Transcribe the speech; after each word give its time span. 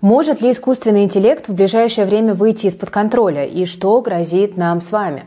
Может 0.00 0.40
ли 0.40 0.52
искусственный 0.52 1.02
интеллект 1.02 1.48
в 1.48 1.54
ближайшее 1.54 2.06
время 2.06 2.32
выйти 2.32 2.66
из-под 2.66 2.90
контроля 2.90 3.44
и 3.44 3.64
что 3.64 4.00
грозит 4.00 4.56
нам 4.56 4.80
с 4.80 4.92
вами? 4.92 5.24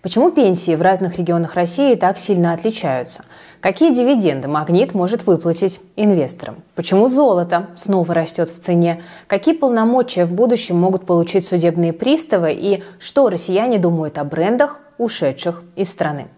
Почему 0.00 0.30
пенсии 0.30 0.74
в 0.74 0.80
разных 0.80 1.18
регионах 1.18 1.54
России 1.54 1.94
так 1.94 2.16
сильно 2.16 2.54
отличаются? 2.54 3.26
Какие 3.60 3.94
дивиденды 3.94 4.48
«Магнит» 4.48 4.94
может 4.94 5.26
выплатить 5.26 5.78
инвесторам? 5.96 6.62
Почему 6.74 7.08
золото 7.08 7.68
снова 7.76 8.14
растет 8.14 8.48
в 8.48 8.58
цене? 8.60 9.02
Какие 9.26 9.54
полномочия 9.54 10.24
в 10.24 10.32
будущем 10.32 10.78
могут 10.78 11.04
получить 11.04 11.46
судебные 11.46 11.92
приставы? 11.92 12.54
И 12.54 12.82
что 12.98 13.28
россияне 13.28 13.78
думают 13.78 14.16
о 14.16 14.24
брендах, 14.24 14.80
ушедших 14.96 15.62
из 15.76 15.90
страны? 15.90 16.28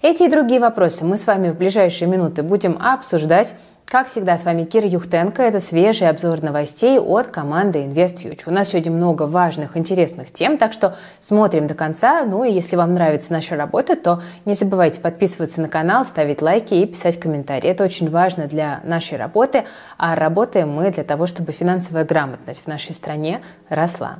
Эти 0.00 0.22
и 0.22 0.30
другие 0.30 0.60
вопросы 0.60 1.04
мы 1.04 1.18
с 1.18 1.26
вами 1.26 1.50
в 1.50 1.56
ближайшие 1.56 2.08
минуты 2.08 2.42
будем 2.42 2.78
обсуждать 2.80 3.54
как 3.86 4.08
всегда, 4.08 4.36
с 4.36 4.44
вами 4.44 4.64
Кира 4.64 4.86
Юхтенко. 4.86 5.42
Это 5.42 5.60
свежий 5.60 6.08
обзор 6.08 6.42
новостей 6.42 6.98
от 6.98 7.28
команды 7.28 7.84
InvestFuture. 7.84 8.42
У 8.46 8.50
нас 8.50 8.68
сегодня 8.68 8.90
много 8.90 9.22
важных, 9.22 9.76
интересных 9.76 10.32
тем, 10.32 10.58
так 10.58 10.72
что 10.72 10.96
смотрим 11.20 11.66
до 11.68 11.74
конца. 11.74 12.24
Ну 12.24 12.44
и 12.44 12.52
если 12.52 12.74
вам 12.76 12.94
нравится 12.94 13.32
наша 13.32 13.56
работа, 13.56 13.96
то 13.96 14.22
не 14.44 14.54
забывайте 14.54 15.00
подписываться 15.00 15.60
на 15.60 15.68
канал, 15.68 16.04
ставить 16.04 16.42
лайки 16.42 16.74
и 16.74 16.86
писать 16.86 17.20
комментарии. 17.20 17.70
Это 17.70 17.84
очень 17.84 18.10
важно 18.10 18.48
для 18.48 18.80
нашей 18.84 19.16
работы, 19.18 19.64
а 19.96 20.16
работаем 20.16 20.70
мы 20.70 20.90
для 20.90 21.04
того, 21.04 21.26
чтобы 21.26 21.52
финансовая 21.52 22.04
грамотность 22.04 22.64
в 22.64 22.66
нашей 22.66 22.94
стране 22.94 23.40
росла. 23.68 24.18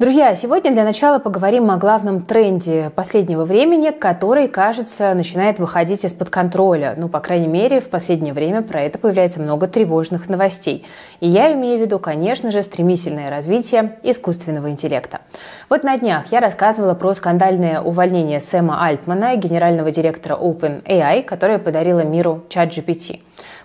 Друзья, 0.00 0.34
сегодня 0.34 0.72
для 0.72 0.84
начала 0.84 1.18
поговорим 1.18 1.70
о 1.70 1.76
главном 1.76 2.22
тренде 2.22 2.90
последнего 2.96 3.44
времени, 3.44 3.90
который, 3.90 4.48
кажется, 4.48 5.12
начинает 5.12 5.58
выходить 5.58 6.06
из-под 6.06 6.30
контроля. 6.30 6.94
Ну, 6.96 7.10
по 7.10 7.20
крайней 7.20 7.48
мере, 7.48 7.82
в 7.82 7.90
последнее 7.90 8.32
время 8.32 8.62
про 8.62 8.80
это 8.80 8.98
появляется 8.98 9.40
много 9.40 9.66
тревожных 9.66 10.30
новостей. 10.30 10.86
И 11.20 11.28
я 11.28 11.52
имею 11.52 11.78
в 11.78 11.82
виду, 11.82 11.98
конечно 11.98 12.50
же, 12.50 12.62
стремительное 12.62 13.28
развитие 13.28 13.98
искусственного 14.02 14.70
интеллекта. 14.70 15.20
Вот 15.68 15.84
на 15.84 15.98
днях 15.98 16.32
я 16.32 16.40
рассказывала 16.40 16.94
про 16.94 17.12
скандальное 17.12 17.82
увольнение 17.82 18.40
Сэма 18.40 18.82
Альтмана, 18.82 19.36
генерального 19.36 19.90
директора 19.90 20.34
OpenAI, 20.34 21.22
которое 21.24 21.58
подарило 21.58 22.00
миру 22.00 22.42
ChatGPT. 22.48 23.20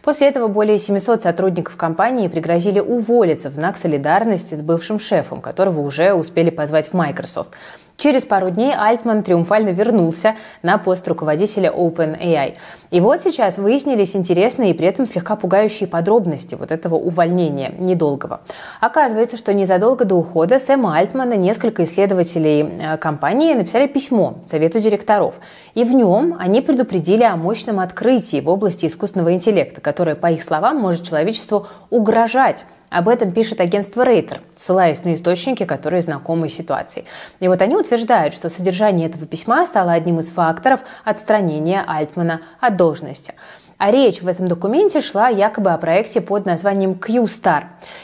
После 0.05 0.27
этого 0.27 0.47
более 0.47 0.77
700 0.77 1.23
сотрудников 1.23 1.77
компании 1.77 2.27
пригрозили 2.27 2.79
уволиться 2.79 3.49
в 3.49 3.55
знак 3.55 3.75
солидарности 3.75 4.53
с 4.53 4.61
бывшим 4.61 4.99
шефом, 4.99 5.41
которого 5.41 5.79
уже 5.79 6.13
успели 6.13 6.51
позвать 6.51 6.89
в 6.89 6.93
Microsoft. 6.93 7.53
Через 7.97 8.25
пару 8.25 8.49
дней 8.49 8.73
Альтман 8.75 9.23
триумфально 9.23 9.69
вернулся 9.69 10.35
на 10.61 10.77
пост 10.77 11.07
руководителя 11.07 11.71
OpenAI. 11.71 12.55
И 12.91 12.99
вот 12.99 13.21
сейчас 13.21 13.57
выяснились 13.57 14.15
интересные 14.17 14.71
и 14.71 14.73
при 14.73 14.87
этом 14.87 15.05
слегка 15.05 15.37
пугающие 15.37 15.87
подробности 15.87 16.55
вот 16.55 16.71
этого 16.71 16.95
увольнения 16.95 17.73
недолгого. 17.79 18.41
Оказывается, 18.81 19.37
что 19.37 19.53
незадолго 19.53 20.03
до 20.03 20.15
ухода 20.15 20.59
Сэма 20.59 20.97
Альтмана 20.97 21.35
несколько 21.35 21.85
исследователей 21.85 22.63
э, 22.63 22.97
компании 22.97 23.53
написали 23.53 23.87
письмо 23.87 24.35
Совету 24.45 24.81
директоров. 24.81 25.35
И 25.73 25.83
в 25.85 25.93
нем 25.93 26.35
они 26.37 26.61
предупредили 26.61 27.23
о 27.23 27.37
мощном 27.37 27.79
открытии 27.79 28.41
в 28.41 28.49
области 28.49 28.87
искусственного 28.87 29.33
интеллекта, 29.33 29.79
которое, 29.79 30.15
по 30.15 30.27
их 30.27 30.43
словам, 30.43 30.77
может 30.77 31.07
человечеству 31.07 31.67
угрожать 31.89 32.65
об 32.95 33.09
этом 33.09 33.31
пишет 33.31 33.59
агентство 33.59 34.03
Рейтер, 34.05 34.39
ссылаясь 34.55 35.03
на 35.03 35.13
источники, 35.13 35.65
которые 35.65 36.01
знакомы 36.01 36.47
ситуации. 36.47 37.03
И 37.41 37.47
вот 37.49 37.61
они 37.61 37.75
утверждают, 37.75 38.33
что 38.33 38.49
содержание 38.49 39.09
этого 39.09 39.25
письма 39.25 39.65
стало 39.65 39.91
одним 39.91 40.19
из 40.21 40.29
факторов 40.29 40.79
отстранения 41.03 41.83
Альтмана 41.85 42.39
от 42.61 42.77
должности. 42.77 43.33
А 43.77 43.91
речь 43.91 44.21
в 44.21 44.27
этом 44.27 44.47
документе 44.47 45.01
шла 45.01 45.27
якобы 45.27 45.71
о 45.71 45.77
проекте 45.77 46.21
под 46.21 46.45
названием 46.45 46.95
Q-Star. 46.95 47.63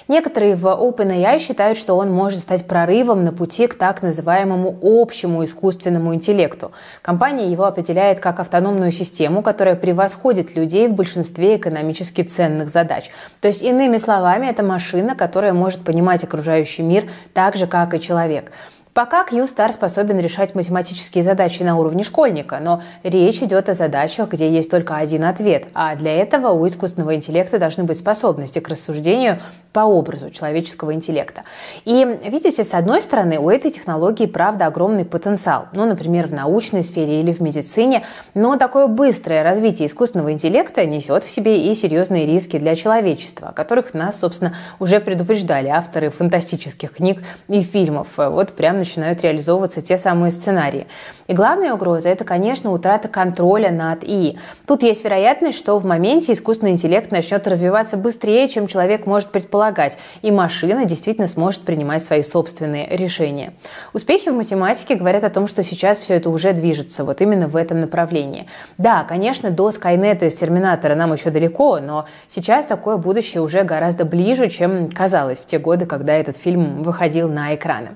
Некоторые 0.10 0.56
в 0.56 0.66
OpenAI 0.66 1.40
считают, 1.40 1.78
что 1.78 1.96
он 1.96 2.12
может 2.12 2.42
стать 2.42 2.68
прорывом 2.68 3.24
на 3.24 3.32
пути 3.32 3.68
к 3.68 3.76
так 3.76 4.02
называемому 4.02 4.78
общему 4.81 5.46
искусственному 5.46 6.14
интеллекту. 6.14 6.74
Компания 7.02 7.50
его 7.50 7.64
определяет 7.64 8.20
как 8.20 8.42
автономную 8.42 8.92
систему, 8.92 9.42
которая 9.42 9.78
превосходит 9.78 10.58
людей 10.58 10.90
в 10.90 10.94
большинстве 10.94 11.56
экономически 11.56 12.24
ценных 12.24 12.70
задач. 12.70 13.10
То 13.40 13.48
есть, 13.48 13.62
иными 13.62 13.96
словами, 13.96 14.48
это 14.48 14.64
машина, 14.64 15.16
которая 15.16 15.54
может 15.54 15.86
понимать 15.86 16.26
окружающий 16.26 16.81
мир 16.81 17.10
так 17.34 17.56
же, 17.56 17.66
как 17.66 17.94
и 17.94 18.02
человек. 18.02 18.52
Пока 18.94 19.24
Q-Star 19.24 19.72
способен 19.72 20.19
решать 20.19 20.53
математические 20.53 21.24
задачи 21.24 21.63
на 21.63 21.78
уровне 21.78 22.03
школьника, 22.03 22.59
но 22.62 22.81
речь 23.03 23.41
идет 23.41 23.69
о 23.69 23.74
задачах, 23.74 24.28
где 24.29 24.52
есть 24.52 24.69
только 24.69 24.97
один 24.97 25.24
ответ, 25.24 25.68
а 25.74 25.96
для 25.96 26.13
этого 26.13 26.50
у 26.50 26.68
искусственного 26.68 27.16
интеллекта 27.16 27.57
должны 27.57 27.85
быть 27.85 28.00
способности 28.00 28.59
к 28.59 28.68
рассуждению 28.68 29.40
по 29.72 29.81
образу 29.81 30.30
человеческого 30.30 30.94
интеллекта. 30.94 31.44
И 31.85 32.06
видите, 32.25 32.66
с 32.66 32.74
одной 32.74 33.01
стороны, 33.01 33.40
у 33.40 33.50
этой 33.50 33.72
технологии, 33.72 34.25
правда, 34.25 34.66
огромный 34.66 35.06
потенциал, 35.06 35.68
ну, 35.74 35.85
например, 35.85 36.28
в 36.28 36.34
научной 36.34 36.84
сфере 36.84 37.22
или 37.22 37.31
в 37.31 37.40
медицине, 37.40 38.03
но 38.34 38.57
такое 38.57 38.88
быстрое 38.88 39.41
развитие 39.41 39.88
искусственного 39.88 40.34
интеллекта 40.34 40.85
несет 40.85 41.24
в 41.24 41.31
себе 41.31 41.72
и 41.72 41.74
серьезные 41.75 42.25
риски 42.25 42.59
для 42.59 42.75
человечества, 42.75 43.50
о 43.50 43.53
которых 43.53 43.94
нас, 43.94 44.19
собственно, 44.19 44.53
уже 44.80 45.00
предупреждали 45.00 45.69
авторы 45.69 46.09
фантастических 46.09 46.91
книг 46.91 47.24
и 47.47 47.62
фильмов. 47.62 48.09
Вот 48.18 48.51
прямо 48.51 48.81
начинают 48.81 49.22
реализовываться 49.22 49.81
те 49.81 49.97
самые 49.97 50.31
сценарии. 50.31 50.88
И 51.28 51.34
главная 51.34 51.74
угроза– 51.74 52.09
это, 52.09 52.25
конечно, 52.25 52.72
утрата 52.72 53.08
контроля 53.08 53.72
над 53.72 54.03
ИИ. 54.03 54.38
Тут 54.68 54.84
есть 54.84 55.03
вероятность, 55.03 55.58
что 55.58 55.78
в 55.78 55.86
моменте 55.86 56.34
искусственный 56.34 56.72
интеллект 56.72 57.12
начнет 57.12 57.47
развиваться 57.47 57.96
быстрее, 57.96 58.50
чем 58.50 58.68
человек 58.68 59.06
может 59.06 59.30
предполагать, 59.30 59.97
и 60.22 60.31
машина 60.31 60.86
действительно 60.86 61.28
сможет 61.28 61.62
принимать 61.62 62.03
свои 62.03 62.24
собственные 62.24 62.97
решения. 62.97 63.53
Успехи 63.94 64.30
в 64.30 64.34
математике 64.34 64.96
говорят 64.96 65.24
о 65.24 65.30
том, 65.30 65.48
что 65.48 65.63
сейчас 65.63 66.00
все 66.00 66.16
это 66.16 66.30
уже 66.30 66.53
движется 66.53 67.03
вот 67.06 67.22
именно 67.22 67.48
в 67.48 67.56
этом 67.56 67.80
направлении. 67.80 68.48
Да, 68.78 69.03
конечно, 69.03 69.52
до 69.52 69.72
Скайнета 69.72 70.25
из 70.25 70.36
Терминатора 70.36 70.96
нам 70.96 71.13
еще 71.13 71.30
далеко, 71.30 71.80
но 71.80 72.06
сейчас 72.28 72.66
такое 72.66 72.98
будущее 72.98 73.42
уже 73.42 73.63
гораздо 73.63 74.06
ближе, 74.06 74.50
чем 74.50 74.90
казалось 74.90 75.40
в 75.40 75.46
те 75.46 75.59
годы, 75.59 75.86
когда 75.86 76.13
этот 76.13 76.36
фильм 76.36 76.84
выходил 76.84 77.30
на 77.30 77.56
экраны. 77.56 77.96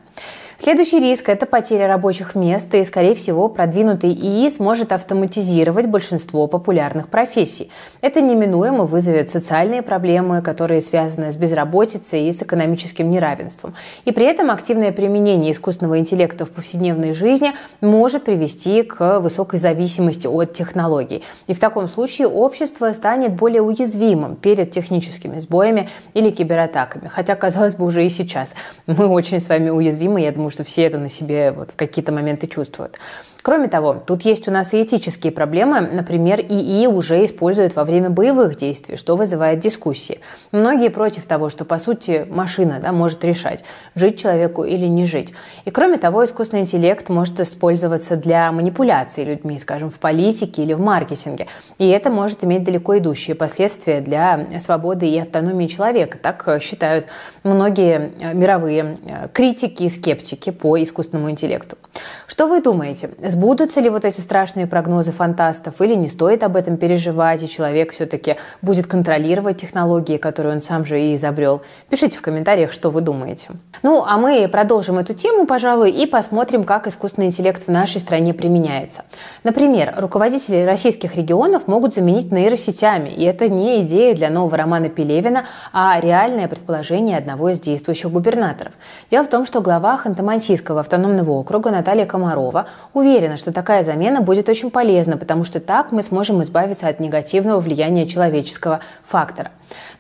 Следующий 0.66 1.00
риск– 1.00 1.30
это 1.30 1.46
потеря 1.46 1.88
рабочих 1.88 2.34
мест, 2.34 2.74
и, 2.74 2.84
скорее 2.86 3.14
всего, 3.14 3.50
продвинутый 3.50 4.12
ИИ 4.12 4.50
сможет 4.50 4.94
автоматизировать 4.94 5.86
большинство 5.86 6.48
популярных 6.48 7.08
профессий. 7.10 7.70
Это 8.02 8.20
неминуемо 8.20 8.86
вызовет 8.86 9.30
социальные 9.30 9.84
проблемы, 9.84 10.42
которые 10.42 10.82
связаны 10.82 11.32
с 11.32 11.36
безработицей 11.36 12.28
и 12.28 12.34
с 12.34 12.42
экономическим 12.42 13.12
неравенством. 13.12 13.76
И 14.06 14.12
при 14.12 14.26
этом 14.26 14.50
активное 14.50 14.92
применение 14.92 15.52
искусственного 15.52 16.00
интеллекта 16.00 16.46
в 16.46 16.50
повседневной 16.50 17.14
жизни 17.14 17.52
может 17.80 18.24
привести 18.24 18.82
к 18.82 19.20
высокой 19.20 19.60
зависимости 19.60 20.26
от 20.26 20.54
технологий. 20.54 21.24
И 21.46 21.54
в 21.54 21.60
таком 21.60 21.88
случае 21.88 22.28
общество 22.28 22.92
станет 22.94 23.34
более 23.34 23.62
уязвимым 23.62 24.36
перед 24.36 24.72
техническими 24.72 25.38
сбоями 25.38 25.90
или 26.16 26.32
кибератаками. 26.32 27.08
Хотя, 27.08 27.36
казалось 27.36 27.76
бы, 27.76 27.86
уже 27.86 28.04
и 28.04 28.10
сейчас 28.10 28.56
мы 28.88 29.06
очень 29.06 29.40
с 29.40 29.48
вами 29.48 29.70
уязвимы, 29.70 30.22
я 30.22 30.32
думаю, 30.32 30.55
что 30.56 30.64
все 30.64 30.84
это 30.84 30.98
на 30.98 31.10
себе 31.10 31.52
вот 31.52 31.72
в 31.72 31.76
какие-то 31.76 32.14
моменты 32.14 32.48
чувствуют. 32.48 32.98
Кроме 33.46 33.68
того, 33.68 34.02
тут 34.04 34.24
есть 34.24 34.48
у 34.48 34.52
нас 34.52 34.74
и 34.74 34.82
этические 34.82 35.32
проблемы. 35.32 35.80
Например, 35.80 36.40
ИИ 36.40 36.88
уже 36.88 37.24
используют 37.24 37.76
во 37.76 37.84
время 37.84 38.10
боевых 38.10 38.58
действий, 38.58 38.96
что 38.96 39.16
вызывает 39.16 39.60
дискуссии. 39.60 40.20
Многие 40.52 40.90
против 40.90 41.28
того, 41.28 41.50
что, 41.50 41.64
по 41.64 41.78
сути, 41.78 42.26
машина 42.28 42.80
да, 42.82 42.92
может 42.92 43.24
решать, 43.24 43.64
жить 43.94 44.20
человеку 44.20 44.64
или 44.64 44.88
не 44.88 45.06
жить. 45.06 45.32
И 45.64 45.70
кроме 45.70 46.00
того, 46.00 46.26
искусственный 46.26 46.64
интеллект 46.64 47.08
может 47.10 47.40
использоваться 47.40 48.16
для 48.16 48.52
манипуляции 48.52 49.24
людьми, 49.24 49.60
скажем, 49.60 49.92
в 49.92 50.00
политике 50.00 50.64
или 50.64 50.74
в 50.74 50.80
маркетинге. 50.80 51.46
И 51.78 51.88
это 51.88 52.10
может 52.10 52.44
иметь 52.44 52.64
далеко 52.64 52.98
идущие 52.98 53.36
последствия 53.36 54.02
для 54.02 54.60
свободы 54.60 55.06
и 55.08 55.20
автономии 55.20 55.68
человека. 55.68 56.18
Так 56.18 56.60
считают 56.64 57.06
многие 57.44 58.12
э, 58.20 58.34
мировые 58.34 58.98
э, 59.06 59.28
критики 59.32 59.84
и 59.84 59.90
скептики 59.90 60.50
по 60.50 60.82
искусственному 60.82 61.30
интеллекту. 61.30 61.78
Что 62.26 62.48
вы 62.48 62.60
думаете? 62.60 63.12
Сбудутся 63.36 63.82
ли 63.82 63.90
вот 63.90 64.06
эти 64.06 64.22
страшные 64.22 64.66
прогнозы 64.66 65.12
фантастов 65.12 65.82
или 65.82 65.94
не 65.94 66.08
стоит 66.08 66.42
об 66.42 66.56
этом 66.56 66.78
переживать, 66.78 67.44
и 67.44 67.50
человек 67.50 67.92
все-таки 67.92 68.38
будет 68.62 68.88
контролировать 68.88 69.58
технологии, 69.58 70.16
которые 70.16 70.56
он 70.56 70.62
сам 70.62 70.86
же 70.86 71.02
и 71.02 71.16
изобрел? 71.16 71.62
Пишите 71.90 72.18
в 72.18 72.22
комментариях, 72.22 72.72
что 72.72 72.90
вы 72.90 73.02
думаете. 73.02 73.50
Ну, 73.84 74.06
а 74.08 74.16
мы 74.16 74.48
продолжим 74.48 75.00
эту 75.00 75.14
тему, 75.14 75.46
пожалуй, 75.46 75.92
и 75.92 76.06
посмотрим, 76.06 76.64
как 76.64 76.88
искусственный 76.88 77.28
интеллект 77.28 77.68
в 77.68 77.70
нашей 77.70 78.00
стране 78.00 78.34
применяется. 78.34 79.04
Например, 79.44 79.94
руководители 79.98 80.64
российских 80.64 81.18
регионов 81.18 81.68
могут 81.68 81.94
заменить 81.94 82.32
нейросетями, 82.32 83.10
и 83.10 83.26
это 83.26 83.50
не 83.50 83.82
идея 83.82 84.16
для 84.16 84.30
нового 84.30 84.56
романа 84.56 84.88
Пелевина, 84.88 85.44
а 85.74 86.00
реальное 86.00 86.48
предположение 86.48 87.18
одного 87.18 87.50
из 87.50 87.60
действующих 87.60 88.10
губернаторов. 88.10 88.72
Дело 89.12 89.26
в 89.26 89.30
том, 89.30 89.46
что 89.46 89.60
глава 89.60 90.00
Ханты-Мансийского 90.02 90.80
автономного 90.80 91.32
округа 91.32 91.70
Наталья 91.70 92.06
Комарова 92.06 92.68
уверена, 92.94 93.25
уверена, 93.26 93.38
что 93.38 93.52
такая 93.52 93.84
замена 93.84 94.22
будет 94.22 94.50
очень 94.50 94.70
полезна, 94.70 95.18
потому 95.18 95.44
что 95.44 95.60
так 95.60 95.92
мы 95.92 96.04
сможем 96.04 96.42
избавиться 96.44 96.88
от 96.88 97.00
негативного 97.00 97.60
влияния 97.60 98.08
человеческого 98.08 98.80
фактора. 99.04 99.52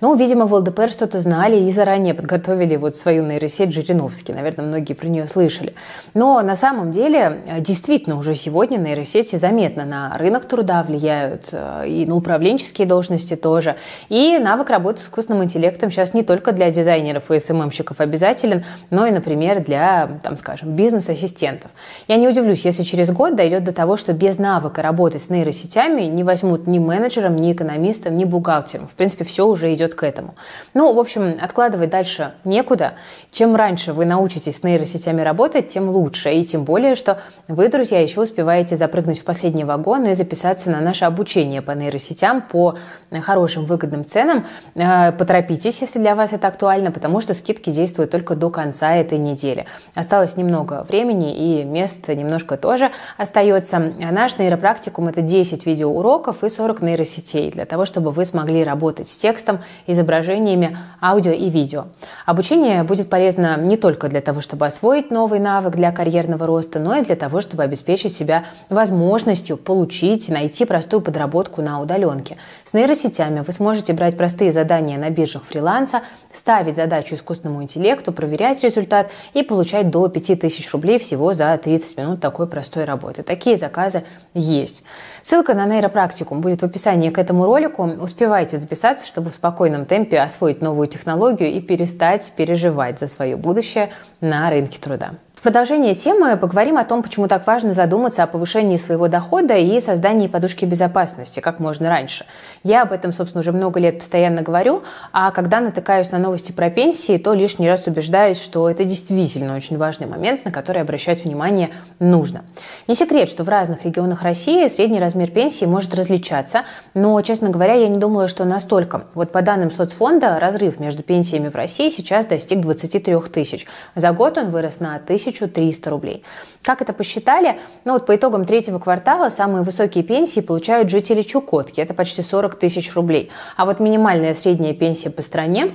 Ну, 0.01 0.16
видимо, 0.16 0.45
в 0.45 0.54
ЛДПР 0.54 0.89
что-то 0.92 1.22
знали 1.22 1.57
и 1.57 1.72
заранее 1.72 2.13
подготовили 2.13 2.75
вот 2.75 2.95
свою 2.95 3.25
нейросеть 3.25 3.74
Жириновский. 3.74 4.33
Наверное, 4.33 4.66
многие 4.66 4.94
про 4.94 5.07
нее 5.07 5.27
слышали. 5.27 5.74
Но 6.13 6.42
на 6.42 6.56
самом 6.56 6.92
деле, 6.92 7.42
э, 7.45 7.62
действительно, 7.62 8.18
уже 8.18 8.36
сегодня 8.36 8.77
нейросети 8.77 9.38
заметно 9.38 9.86
на 9.86 10.18
рынок 10.18 10.45
труда 10.45 10.83
влияют, 10.83 11.50
э, 11.51 11.88
и 11.88 12.06
на 12.06 12.16
управленческие 12.16 12.88
должности 12.88 13.36
тоже. 13.36 13.75
И 14.10 14.38
навык 14.38 14.69
работы 14.69 15.00
с 15.00 15.04
искусственным 15.06 15.44
интеллектом 15.44 15.89
сейчас 15.89 16.13
не 16.13 16.24
только 16.24 16.51
для 16.51 16.69
дизайнеров 16.69 17.31
и 17.31 17.39
СММщиков 17.39 18.00
обязателен, 18.00 18.66
но 18.89 19.07
и, 19.07 19.12
например, 19.12 19.63
для, 19.63 20.19
там, 20.24 20.36
скажем, 20.38 20.75
бизнес-ассистентов. 20.75 21.72
Я 22.07 22.18
не 22.18 22.27
удивлюсь, 22.27 22.66
если 22.66 22.83
через 22.83 23.10
год 23.16 23.36
дойдет 23.36 23.64
до 23.64 23.72
того, 23.72 23.98
что 23.98 24.14
без 24.14 24.38
навыка 24.38 24.84
работать 24.84 25.24
с 25.24 25.30
нейросетями 25.30 26.04
не 26.04 26.24
возьмут 26.24 26.68
ни 26.68 26.78
менеджером, 26.78 27.36
ни 27.38 27.52
экономистом, 27.52 28.16
ни 28.18 28.26
бухгалтером. 28.26 28.88
В 28.88 28.94
принципе, 28.94 29.24
все 29.24 29.48
уже 29.48 29.74
идет 29.74 29.96
к 29.96 30.04
этому. 30.04 30.36
Ну, 30.74 30.94
в 30.94 31.00
общем, 31.00 31.38
откладывать 31.42 31.90
дальше 31.90 32.34
некуда. 32.44 32.94
Чем 33.32 33.56
раньше 33.56 33.94
вы 33.94 34.06
научитесь 34.06 34.58
с 34.58 34.64
нейросетями 34.64 35.22
работать, 35.22 35.70
тем 35.70 35.90
лучше. 35.90 36.32
И 36.32 36.44
тем 36.44 36.64
более, 36.66 36.96
что 36.96 37.20
вы, 37.48 37.70
друзья, 37.70 38.02
еще 38.02 38.22
успеваете 38.22 38.76
запрыгнуть 38.76 39.20
в 39.20 39.24
последний 39.24 39.64
вагон 39.64 40.06
и 40.06 40.14
записаться 40.14 40.70
на 40.70 40.82
наше 40.82 41.06
обучение 41.06 41.62
по 41.62 41.72
нейросетям 41.72 42.42
по 42.42 42.78
хорошим 43.22 43.66
выгодным 43.66 44.06
ценам. 44.06 44.46
Э, 44.76 45.12
поторопитесь, 45.14 45.82
если 45.82 46.00
для 46.00 46.16
вас 46.16 46.34
это 46.34 46.48
актуально, 46.48 46.92
потому 46.92 47.22
что 47.22 47.34
скидки 47.34 47.70
действуют 47.70 48.12
только 48.12 48.36
до 48.36 48.50
конца 48.50 48.96
этой 48.96 49.18
недели. 49.18 49.66
Осталось 49.94 50.36
немного 50.36 50.86
времени 50.88 51.36
и 51.36 51.64
мест 51.64 52.08
немножко 52.08 52.58
тоже 52.58 52.92
остается. 53.18 53.80
Наш 53.80 54.38
нейропрактикум– 54.38 55.07
это 55.10 55.22
10 55.22 55.66
видеоуроков 55.66 56.44
и 56.44 56.50
40 56.50 56.81
нейросетей 56.81 57.52
для 57.52 57.66
того, 57.66 57.86
чтобы 57.86 58.12
вы 58.12 58.25
смогли 58.25 58.63
работать 58.63 59.10
с 59.10 59.18
текстом, 59.18 59.60
изображениями, 59.88 60.78
аудио 61.02 61.31
и 61.31 61.50
видео. 61.50 61.86
Обучение 62.25 62.84
будет 62.84 63.10
полезно 63.10 63.57
не 63.57 63.78
только 63.78 64.07
для 64.07 64.22
того, 64.22 64.42
чтобы 64.42 64.66
освоить 64.66 65.12
новый 65.12 65.40
навык 65.40 65.75
для 65.75 65.92
карьерного 65.92 66.46
роста, 66.48 66.80
но 66.80 66.96
и 66.96 67.04
для 67.04 67.16
того, 67.16 67.42
чтобы 67.42 67.63
обеспечить 67.63 68.16
себя 68.16 68.46
возможностью 68.69 69.58
получить, 69.58 70.30
найти 70.30 70.66
простую 70.66 71.01
подработку 71.01 71.62
на 71.62 71.81
удаленке. 71.81 72.38
С 72.63 72.74
нейросетями 72.74 73.42
вы 73.46 73.54
сможете 73.54 73.94
брать 73.94 74.18
простые 74.18 74.51
задания 74.51 74.98
на 74.98 75.10
биржах 75.10 75.44
фриланса, 75.44 76.01
ставить 76.34 76.75
задачу 76.75 77.16
искусственному 77.16 77.63
интеллекту, 77.63 78.12
проверять 78.12 78.63
результат 78.63 79.12
и 79.34 79.44
получать 79.44 79.90
до 79.90 80.08
5000 80.08 80.72
рублей 80.74 81.00
всего 81.00 81.34
за 81.34 81.58
30 81.58 81.98
минут 81.98 82.19
такой 82.22 82.48
простой 82.48 82.85
работы. 82.86 83.24
Такие 83.24 83.58
заказы 83.58 84.04
есть. 84.34 84.84
Ссылка 85.22 85.54
на 85.54 85.66
нейропрактикум 85.66 86.42
будет 86.42 86.62
в 86.62 86.66
описании 86.66 87.10
к 87.10 87.18
этому 87.18 87.46
ролику. 87.46 87.84
Успевайте 87.84 88.58
записаться, 88.58 89.08
чтобы 89.08 89.30
в 89.30 89.36
спокойном 89.36 89.86
темпе 89.86 90.20
освоить 90.20 90.62
новую 90.62 90.88
технологию 90.88 91.52
и 91.52 91.62
перестать 91.62 92.32
переживать 92.36 93.00
за 93.00 93.08
свое 93.08 93.36
будущее 93.36 93.92
на 94.22 94.50
рынке 94.50 94.80
труда 94.80 95.16
продолжение 95.46 95.94
темы 95.94 96.38
поговорим 96.38 96.76
о 96.76 96.86
том, 96.86 97.04
почему 97.04 97.28
так 97.28 97.46
важно 97.46 97.72
задуматься 97.72 98.24
о 98.24 98.28
повышении 98.28 98.78
своего 98.78 99.08
дохода 99.08 99.54
и 99.54 99.80
создании 99.80 100.28
подушки 100.28 100.66
безопасности 100.66 101.40
как 101.40 101.60
можно 101.60 101.88
раньше. 101.88 102.26
Я 102.64 102.82
об 102.82 102.92
этом, 102.92 103.14
собственно, 103.14 103.42
уже 103.42 103.52
много 103.52 103.80
лет 103.80 104.00
постоянно 104.00 104.42
говорю, 104.42 104.82
а 105.14 105.30
когда 105.30 105.60
натыкаюсь 105.60 106.10
на 106.10 106.18
новости 106.18 106.52
про 106.52 106.72
пенсии, 106.72 107.20
то 107.20 107.36
лишний 107.36 107.70
раз 107.70 107.86
убеждаюсь, 107.86 108.42
что 108.42 108.68
это 108.68 108.86
действительно 108.86 109.56
очень 109.56 109.78
важный 109.78 110.08
момент, 110.08 110.46
на 110.46 110.52
который 110.52 110.82
обращать 110.82 111.26
внимание 111.26 111.70
нужно. 112.00 112.44
Не 112.88 112.96
секрет, 112.96 113.30
что 113.30 113.44
в 113.44 113.50
разных 113.50 113.86
регионах 113.86 114.24
России 114.24 114.68
средний 114.68 115.00
размер 115.00 115.30
пенсии 115.30 115.66
может 115.66 115.94
различаться, 115.94 116.64
но, 116.96 117.22
честно 117.22 117.52
говоря, 117.52 117.76
я 117.76 117.88
не 117.88 118.00
думала, 118.00 118.28
что 118.28 118.46
настолько. 118.46 119.04
Вот 119.14 119.32
по 119.32 119.44
данным 119.44 119.70
соцфонда, 119.70 120.40
разрыв 120.40 120.80
между 120.80 121.04
пенсиями 121.04 121.50
в 121.50 121.56
России 121.56 121.90
сейчас 121.90 122.26
достиг 122.26 122.62
23 122.62 123.20
тысяч. 123.32 123.68
За 123.94 124.12
год 124.12 124.40
он 124.40 124.50
вырос 124.50 124.80
на 124.80 124.96
1000 124.96 125.35
1300 125.44 125.90
рублей. 125.90 126.24
Как 126.62 126.82
это 126.82 126.94
посчитали? 126.94 127.60
Ну 127.84 127.94
вот 127.94 128.06
по 128.06 128.16
итогам 128.16 128.46
третьего 128.46 128.80
квартала 128.80 129.30
самые 129.30 129.64
высокие 129.64 130.04
пенсии 130.04 130.40
получают 130.40 130.90
жители 130.90 131.22
Чукотки. 131.22 131.82
Это 131.82 131.94
почти 131.94 132.22
40 132.22 132.56
тысяч 132.56 132.94
рублей. 132.96 133.30
А 133.58 133.66
вот 133.66 133.80
минимальная 133.80 134.34
средняя 134.34 134.74
пенсия 134.74 135.10
по 135.10 135.22
стране 135.22 135.72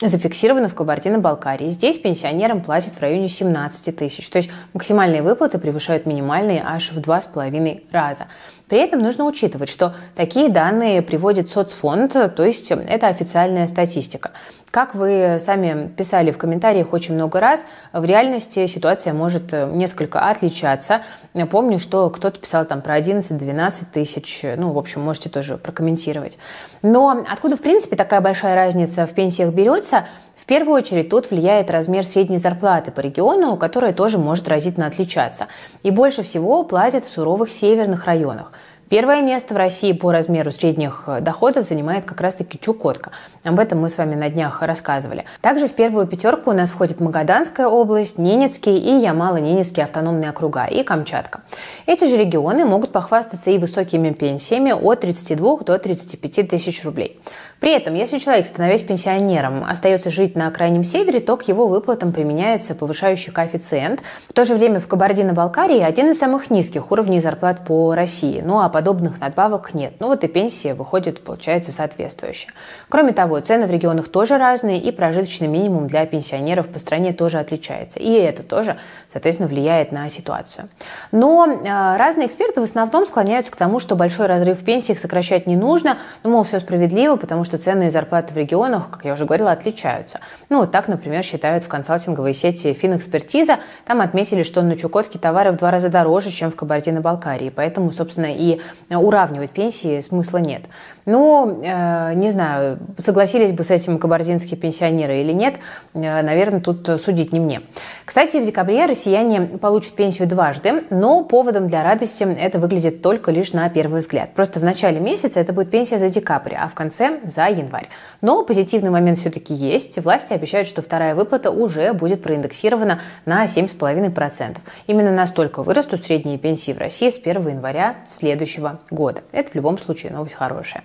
зафиксировано 0.00 0.68
в 0.68 0.74
Кабардино-Балкарии. 0.74 1.70
Здесь 1.70 1.98
пенсионерам 1.98 2.62
платят 2.62 2.94
в 2.94 3.00
районе 3.00 3.28
17 3.28 3.96
тысяч. 3.96 4.28
То 4.28 4.38
есть 4.38 4.50
максимальные 4.72 5.22
выплаты 5.22 5.58
превышают 5.58 6.06
минимальные 6.06 6.62
аж 6.64 6.92
в 6.92 7.00
два 7.00 7.20
с 7.20 7.26
половиной 7.26 7.84
раза. 7.90 8.26
При 8.68 8.78
этом 8.78 9.00
нужно 9.00 9.24
учитывать, 9.24 9.68
что 9.68 9.94
такие 10.14 10.48
данные 10.48 11.02
приводит 11.02 11.50
соцфонд, 11.50 12.12
то 12.12 12.44
есть 12.44 12.70
это 12.70 13.08
официальная 13.08 13.66
статистика. 13.66 14.32
Как 14.70 14.94
вы 14.94 15.38
сами 15.40 15.88
писали 15.88 16.30
в 16.30 16.38
комментариях 16.38 16.92
очень 16.92 17.14
много 17.14 17.40
раз, 17.40 17.64
в 17.92 18.04
реальности 18.04 18.66
ситуация 18.66 19.14
может 19.14 19.52
несколько 19.52 20.28
отличаться. 20.28 21.02
Помню, 21.50 21.78
что 21.78 22.10
кто-то 22.10 22.38
писал 22.38 22.66
там 22.66 22.82
про 22.82 22.98
11-12 22.98 23.86
тысяч, 23.92 24.44
ну, 24.56 24.72
в 24.72 24.78
общем, 24.78 25.00
можете 25.00 25.30
тоже 25.30 25.56
прокомментировать. 25.56 26.38
Но 26.82 27.24
откуда, 27.30 27.56
в 27.56 27.62
принципе, 27.62 27.96
такая 27.96 28.20
большая 28.20 28.54
разница 28.54 29.06
в 29.06 29.10
пенсиях 29.14 29.52
берется– 29.54 30.06
первую 30.48 30.76
очередь 30.76 31.10
тут 31.10 31.30
влияет 31.30 31.70
размер 31.70 32.04
средней 32.04 32.38
зарплаты 32.38 32.90
по 32.90 33.00
региону, 33.00 33.56
которая 33.56 33.92
тоже 33.92 34.18
может 34.18 34.48
разительно 34.48 34.86
отличаться. 34.86 35.46
И 35.82 35.90
больше 35.90 36.22
всего 36.22 36.64
платят 36.64 37.04
в 37.04 37.12
суровых 37.12 37.50
северных 37.50 38.06
районах. 38.06 38.52
Первое 38.88 39.20
место 39.20 39.52
в 39.52 39.58
России 39.58 39.92
по 39.92 40.12
размеру 40.12 40.50
средних 40.50 41.04
э, 41.06 41.20
доходов 41.20 41.68
занимает 41.68 42.06
как 42.06 42.22
раз-таки 42.22 42.58
Чукотка. 42.58 43.12
Об 43.44 43.60
этом 43.60 43.80
мы 43.80 43.90
с 43.90 43.98
вами 43.98 44.14
на 44.14 44.30
днях 44.30 44.62
рассказывали. 44.62 45.26
Также 45.42 45.68
в 45.68 45.74
первую 45.74 46.06
пятерку 46.06 46.50
у 46.50 46.54
нас 46.54 46.70
входит 46.70 46.98
Магаданская 46.98 47.68
область, 47.68 48.16
Ненецкий 48.16 48.78
и 48.78 49.04
Ямало-Ненецкий 49.04 49.82
автономные 49.82 50.30
округа 50.30 50.64
и 50.64 50.82
Камчатка. 50.84 51.42
Эти 51.84 52.06
же 52.06 52.16
регионы 52.16 52.64
могут 52.64 52.90
похвастаться 52.90 53.50
и 53.50 53.58
высокими 53.58 54.10
пенсиями 54.10 54.72
от 54.72 55.00
32 55.00 55.58
до 55.58 55.78
35 55.78 56.48
тысяч 56.48 56.82
рублей. 56.82 57.20
При 57.60 57.72
этом, 57.72 57.94
если 57.94 58.18
человек, 58.18 58.46
становясь 58.46 58.82
пенсионером, 58.82 59.64
остается 59.64 60.10
жить 60.10 60.36
на 60.36 60.48
крайнем 60.50 60.84
севере, 60.84 61.18
то 61.18 61.36
к 61.36 61.48
его 61.48 61.66
выплатам 61.66 62.12
применяется 62.12 62.74
повышающий 62.74 63.32
коэффициент. 63.32 64.00
В 64.28 64.32
то 64.32 64.44
же 64.44 64.54
время 64.54 64.78
в 64.78 64.86
Кабардино-Балкарии 64.86 65.80
один 65.80 66.10
из 66.10 66.18
самых 66.18 66.50
низких 66.50 66.92
уровней 66.92 67.20
зарплат 67.20 67.64
по 67.64 67.94
России. 67.94 68.40
Ну 68.44 68.60
а 68.60 68.68
подобных 68.68 69.18
надбавок 69.18 69.74
нет. 69.74 69.94
Ну 69.98 70.06
вот 70.06 70.22
и 70.22 70.28
пенсия 70.28 70.74
выходит, 70.74 71.24
получается, 71.24 71.72
соответствующая. 71.72 72.52
Кроме 72.88 73.12
того, 73.12 73.40
цены 73.40 73.66
в 73.66 73.70
регионах 73.72 74.08
тоже 74.08 74.38
разные, 74.38 74.80
и 74.80 74.92
прожиточный 74.92 75.48
минимум 75.48 75.88
для 75.88 76.06
пенсионеров 76.06 76.68
по 76.68 76.78
стране 76.78 77.12
тоже 77.12 77.38
отличается. 77.38 77.98
И 77.98 78.12
это 78.12 78.44
тоже, 78.44 78.76
соответственно, 79.12 79.48
влияет 79.48 79.90
на 79.90 80.08
ситуацию. 80.08 80.68
Но 81.10 81.46
э, 81.46 81.96
разные 81.96 82.28
эксперты 82.28 82.60
в 82.60 82.64
основном 82.64 83.06
склоняются 83.06 83.50
к 83.50 83.56
тому, 83.56 83.80
что 83.80 83.96
большой 83.96 84.26
разрыв 84.26 84.60
в 84.60 84.64
пенсиях 84.64 84.98
сокращать 84.98 85.46
не 85.46 85.56
нужно. 85.56 85.98
Ну, 86.22 86.30
мол, 86.30 86.44
все 86.44 86.60
справедливо, 86.60 87.16
потому 87.16 87.42
что 87.44 87.47
цены 87.56 87.86
и 87.86 87.90
зарплаты 87.90 88.34
в 88.34 88.36
регионах, 88.36 88.90
как 88.90 89.04
я 89.06 89.14
уже 89.14 89.24
говорила, 89.24 89.50
отличаются. 89.50 90.20
Ну, 90.50 90.58
вот 90.58 90.70
так, 90.70 90.88
например, 90.88 91.22
считают 91.22 91.64
в 91.64 91.68
консалтинговой 91.68 92.34
сети 92.34 92.74
Финэкспертиза. 92.74 93.58
Там 93.86 94.02
отметили, 94.02 94.42
что 94.42 94.60
на 94.60 94.76
Чукотке 94.76 95.18
товары 95.18 95.52
в 95.52 95.56
два 95.56 95.70
раза 95.70 95.88
дороже, 95.88 96.30
чем 96.30 96.50
в 96.50 96.56
Кабардино-Балкарии. 96.56 97.48
Поэтому, 97.48 97.92
собственно, 97.92 98.26
и 98.28 98.60
уравнивать 98.90 99.50
пенсии 99.52 100.00
смысла 100.00 100.38
нет. 100.38 100.62
Ну, 101.06 101.62
э, 101.62 102.12
не 102.14 102.30
знаю, 102.30 102.78
согласились 102.98 103.52
бы 103.52 103.64
с 103.64 103.70
этим 103.70 103.98
кабардинские 103.98 104.58
пенсионеры 104.58 105.20
или 105.20 105.32
нет, 105.32 105.54
э, 105.94 106.22
наверное, 106.22 106.60
тут 106.60 107.00
судить 107.00 107.32
не 107.32 107.40
мне. 107.40 107.62
Кстати, 108.04 108.36
в 108.36 108.44
декабре 108.44 108.84
россияне 108.84 109.42
получат 109.42 109.94
пенсию 109.94 110.28
дважды, 110.28 110.84
но 110.90 111.24
поводом 111.24 111.68
для 111.68 111.82
радости 111.82 112.24
это 112.24 112.58
выглядит 112.58 113.02
только 113.02 113.30
лишь 113.30 113.52
на 113.52 113.68
первый 113.68 114.00
взгляд. 114.00 114.34
Просто 114.34 114.60
в 114.60 114.64
начале 114.64 115.00
месяца 115.00 115.40
это 115.40 115.52
будет 115.52 115.70
пенсия 115.70 115.98
за 115.98 116.08
декабрь, 116.08 116.54
а 116.54 116.68
в 116.68 116.74
конце 116.74 117.20
за 117.24 117.37
январь. 117.46 117.88
Но 118.20 118.44
позитивный 118.44 118.90
момент 118.90 119.18
все-таки 119.18 119.54
есть. 119.54 119.98
Власти 119.98 120.32
обещают, 120.32 120.68
что 120.68 120.82
вторая 120.82 121.14
выплата 121.14 121.50
уже 121.50 121.92
будет 121.92 122.22
проиндексирована 122.22 123.00
на 123.24 123.44
7,5%. 123.44 124.56
Именно 124.86 125.12
настолько 125.12 125.62
вырастут 125.62 126.02
средние 126.02 126.38
пенсии 126.38 126.72
в 126.72 126.78
России 126.78 127.10
с 127.10 127.18
1 127.18 127.48
января 127.48 127.96
следующего 128.08 128.80
года. 128.90 129.22
Это 129.32 129.50
в 129.52 129.54
любом 129.54 129.78
случае 129.78 130.12
новость 130.12 130.34
хорошая. 130.34 130.84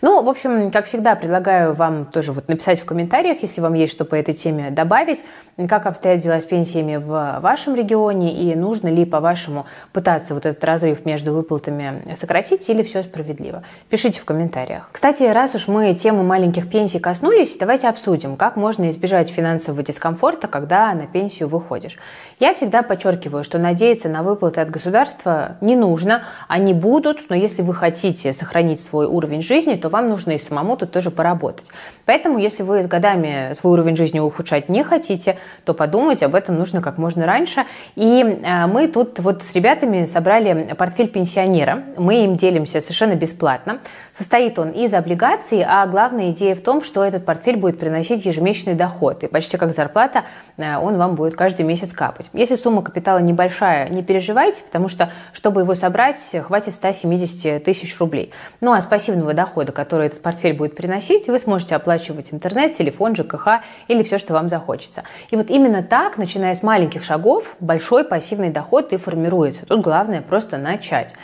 Ну, 0.00 0.22
в 0.22 0.28
общем, 0.28 0.70
как 0.70 0.86
всегда, 0.86 1.16
предлагаю 1.16 1.72
вам 1.72 2.06
тоже 2.06 2.32
вот 2.32 2.46
написать 2.48 2.80
в 2.80 2.84
комментариях, 2.84 3.42
если 3.42 3.60
вам 3.60 3.74
есть 3.74 3.92
что 3.92 4.04
по 4.04 4.14
этой 4.14 4.32
теме 4.34 4.70
добавить, 4.70 5.24
как 5.68 5.86
обстоят 5.86 6.20
дела 6.20 6.40
с 6.40 6.44
пенсиями 6.44 6.96
в 6.96 7.40
вашем 7.40 7.74
регионе 7.74 8.32
и 8.32 8.54
нужно 8.54 8.88
ли, 8.88 9.04
по-вашему, 9.04 9.66
пытаться 9.92 10.34
вот 10.34 10.46
этот 10.46 10.62
разрыв 10.62 11.04
между 11.04 11.32
выплатами 11.32 12.14
сократить 12.14 12.68
или 12.68 12.82
все 12.82 13.02
справедливо. 13.02 13.64
Пишите 13.88 14.20
в 14.20 14.24
комментариях. 14.24 14.88
Кстати, 14.92 15.24
раз 15.24 15.54
уж 15.54 15.66
мы 15.66 15.87
темы 15.94 16.22
маленьких 16.22 16.68
пенсий 16.70 16.98
коснулись, 16.98 17.56
давайте 17.58 17.88
обсудим, 17.88 18.36
как 18.36 18.56
можно 18.56 18.88
избежать 18.90 19.28
финансового 19.30 19.82
дискомфорта, 19.82 20.48
когда 20.48 20.92
на 20.94 21.06
пенсию 21.06 21.48
выходишь. 21.48 21.96
Я 22.40 22.54
всегда 22.54 22.82
подчеркиваю, 22.82 23.44
что 23.44 23.58
надеяться 23.58 24.08
на 24.08 24.22
выплаты 24.22 24.60
от 24.60 24.70
государства 24.70 25.56
не 25.60 25.76
нужно, 25.76 26.22
они 26.46 26.72
будут, 26.74 27.28
но 27.30 27.36
если 27.36 27.62
вы 27.62 27.74
хотите 27.74 28.32
сохранить 28.32 28.80
свой 28.80 29.06
уровень 29.06 29.42
жизни, 29.42 29.74
то 29.74 29.88
вам 29.88 30.08
нужно 30.08 30.32
и 30.32 30.38
самому 30.38 30.76
тут 30.76 30.92
тоже 30.92 31.10
поработать. 31.10 31.66
Поэтому, 32.04 32.38
если 32.38 32.62
вы 32.62 32.82
с 32.82 32.86
годами 32.86 33.52
свой 33.54 33.74
уровень 33.74 33.96
жизни 33.96 34.18
ухудшать 34.18 34.68
не 34.68 34.82
хотите, 34.84 35.36
то 35.64 35.74
подумать 35.74 36.22
об 36.22 36.34
этом 36.34 36.56
нужно 36.56 36.80
как 36.80 36.96
можно 36.96 37.26
раньше. 37.26 37.64
И 37.96 38.22
э, 38.22 38.66
мы 38.66 38.88
тут 38.88 39.18
вот 39.18 39.42
с 39.42 39.54
ребятами 39.54 40.04
собрали 40.04 40.74
портфель 40.78 41.08
пенсионера. 41.08 41.82
Мы 41.96 42.24
им 42.24 42.36
делимся 42.36 42.80
совершенно 42.80 43.14
бесплатно. 43.14 43.80
Состоит 44.10 44.58
он 44.58 44.70
из 44.70 44.94
облигаций, 44.94 45.62
а 45.62 45.77
главная 45.86 46.30
идея 46.30 46.54
в 46.54 46.60
том, 46.60 46.82
что 46.82 47.04
этот 47.04 47.24
портфель 47.24 47.56
будет 47.56 47.78
приносить 47.78 48.24
ежемесячный 48.24 48.74
доход. 48.74 49.24
И 49.24 49.26
почти 49.26 49.56
как 49.56 49.74
зарплата 49.74 50.24
э, 50.56 50.76
он 50.76 50.96
вам 50.96 51.14
будет 51.14 51.34
каждый 51.36 51.62
месяц 51.62 51.92
капать. 51.92 52.30
Если 52.32 52.56
сумма 52.56 52.82
капитала 52.82 53.18
небольшая, 53.18 53.88
не 53.88 54.02
переживайте, 54.02 54.62
потому 54.62 54.88
что, 54.88 55.10
чтобы 55.32 55.60
его 55.62 55.74
собрать, 55.74 56.16
хватит 56.42 56.74
170 56.74 57.62
тысяч 57.62 57.98
рублей. 57.98 58.32
Ну 58.60 58.72
а 58.72 58.80
с 58.80 58.86
пассивного 58.86 59.34
дохода, 59.34 59.72
который 59.72 60.06
этот 60.06 60.22
портфель 60.22 60.54
будет 60.54 60.76
приносить, 60.76 61.28
вы 61.28 61.38
сможете 61.38 61.76
оплачивать 61.76 62.32
интернет, 62.32 62.76
телефон, 62.76 63.14
ЖКХ 63.14 63.62
или 63.88 64.02
все, 64.02 64.18
что 64.18 64.34
вам 64.34 64.48
захочется. 64.48 65.04
И 65.30 65.36
вот 65.36 65.50
именно 65.50 65.82
так, 65.82 66.18
начиная 66.18 66.54
с 66.54 66.62
маленьких 66.62 67.04
шагов, 67.04 67.56
большой 67.60 68.04
пассивный 68.04 68.50
доход 68.50 68.92
и 68.92 68.96
формируется. 68.96 69.66
Тут 69.66 69.80
главное 69.82 70.22
просто 70.22 70.58
начать. 70.58 71.14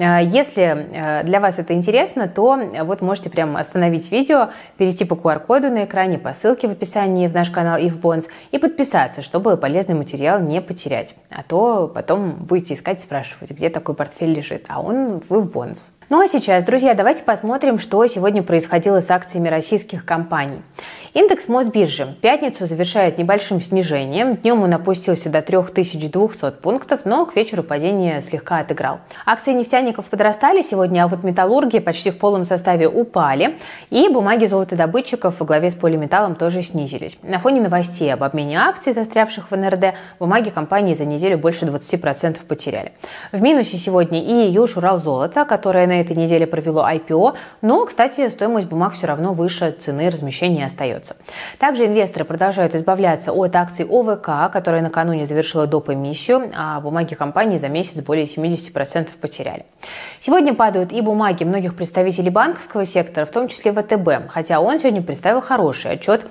Э, 0.00 0.24
если 0.24 0.62
э, 0.64 1.24
для 1.24 1.40
вас 1.40 1.58
это 1.58 1.74
интересно, 1.74 2.26
то 2.28 2.58
вот 2.84 3.02
можете 3.02 3.30
прямо 3.30 3.60
остановить 3.60 4.10
видео, 4.10 4.50
перейти 4.76 5.04
по 5.04 5.14
QR-коду 5.14 5.68
на 5.70 5.84
экране, 5.84 6.18
по 6.18 6.32
ссылке 6.32 6.68
в 6.68 6.72
описании 6.72 7.28
в 7.28 7.34
наш 7.34 7.50
канал 7.50 7.78
и 7.78 7.88
Bonds 7.88 8.28
и 8.50 8.58
подписаться, 8.58 9.22
чтобы 9.22 9.56
полезный 9.56 9.94
материал 9.94 10.40
не 10.40 10.60
потерять. 10.60 11.14
А 11.30 11.42
то 11.42 11.90
потом 11.92 12.32
будете 12.32 12.74
искать, 12.74 13.00
спрашивать, 13.00 13.50
где 13.50 13.68
такой 13.68 13.94
портфель 13.94 14.32
лежит, 14.32 14.64
а 14.68 14.80
он 14.80 15.22
в 15.28 15.46
Bonds. 15.46 15.92
Ну 16.10 16.20
а 16.20 16.26
сейчас, 16.26 16.64
друзья, 16.64 16.94
давайте 16.94 17.22
посмотрим, 17.22 17.78
что 17.78 18.04
сегодня 18.08 18.42
происходило 18.42 19.00
с 19.00 19.08
акциями 19.12 19.48
российских 19.48 20.04
компаний. 20.04 20.60
Индекс 21.14 21.46
Мосбиржи 21.46 22.04
в 22.04 22.20
пятницу 22.20 22.66
завершает 22.66 23.18
небольшим 23.18 23.60
снижением. 23.60 24.36
Днем 24.36 24.62
он 24.62 24.72
опустился 24.74 25.28
до 25.28 25.40
3200 25.40 26.52
пунктов, 26.62 27.00
но 27.04 27.26
к 27.26 27.34
вечеру 27.34 27.62
падение 27.62 28.20
слегка 28.22 28.58
отыграл. 28.58 28.98
Акции 29.24 29.52
нефтяников 29.52 30.06
подрастали 30.06 30.62
сегодня, 30.62 31.04
а 31.04 31.08
вот 31.08 31.22
металлурги 31.22 31.78
почти 31.78 32.10
в 32.10 32.18
полном 32.18 32.44
составе 32.44 32.88
упали. 32.88 33.58
И 33.90 34.08
бумаги 34.08 34.46
золотодобытчиков 34.46 35.38
во 35.38 35.46
главе 35.46 35.70
с 35.70 35.74
полиметаллом 35.74 36.34
тоже 36.34 36.62
снизились. 36.62 37.18
На 37.22 37.38
фоне 37.38 37.60
новостей 37.60 38.12
об 38.12 38.24
обмене 38.24 38.58
акций, 38.58 38.92
застрявших 38.92 39.50
в 39.50 39.56
НРД, 39.56 39.94
бумаги 40.18 40.50
компании 40.50 40.94
за 40.94 41.04
неделю 41.04 41.38
больше 41.38 41.66
20% 41.66 42.38
потеряли. 42.46 42.92
В 43.30 43.40
минусе 43.40 43.76
сегодня 43.76 44.20
и 44.22 44.50
Юж 44.50 44.76
Урал 44.76 44.98
Золото, 44.98 45.44
которое 45.44 45.86
на 45.88 45.99
этой 46.00 46.16
неделе 46.16 46.46
провело 46.46 46.86
IPO, 46.88 47.34
но, 47.62 47.84
кстати, 47.86 48.28
стоимость 48.28 48.68
бумаг 48.68 48.94
все 48.94 49.06
равно 49.06 49.32
выше 49.32 49.70
цены 49.72 50.08
размещения 50.08 50.64
остается. 50.64 51.16
Также 51.58 51.86
инвесторы 51.86 52.24
продолжают 52.24 52.74
избавляться 52.74 53.32
от 53.32 53.54
акций 53.56 53.84
ОВК, 53.84 54.52
которая 54.52 54.82
накануне 54.82 55.26
завершила 55.26 55.66
доп. 55.66 55.90
эмиссию, 55.90 56.50
а 56.56 56.80
бумаги 56.80 57.14
компании 57.14 57.58
за 57.58 57.68
месяц 57.68 58.00
более 58.00 58.24
70% 58.24 59.08
потеряли. 59.20 59.64
Сегодня 60.20 60.54
падают 60.54 60.92
и 60.92 61.00
бумаги 61.00 61.44
многих 61.44 61.74
представителей 61.74 62.30
банковского 62.30 62.84
сектора, 62.84 63.24
в 63.24 63.30
том 63.30 63.48
числе 63.48 63.72
ВТБ, 63.72 64.30
хотя 64.30 64.60
он 64.60 64.78
сегодня 64.78 65.02
представил 65.02 65.40
хороший 65.40 65.92
отчет 65.92 66.26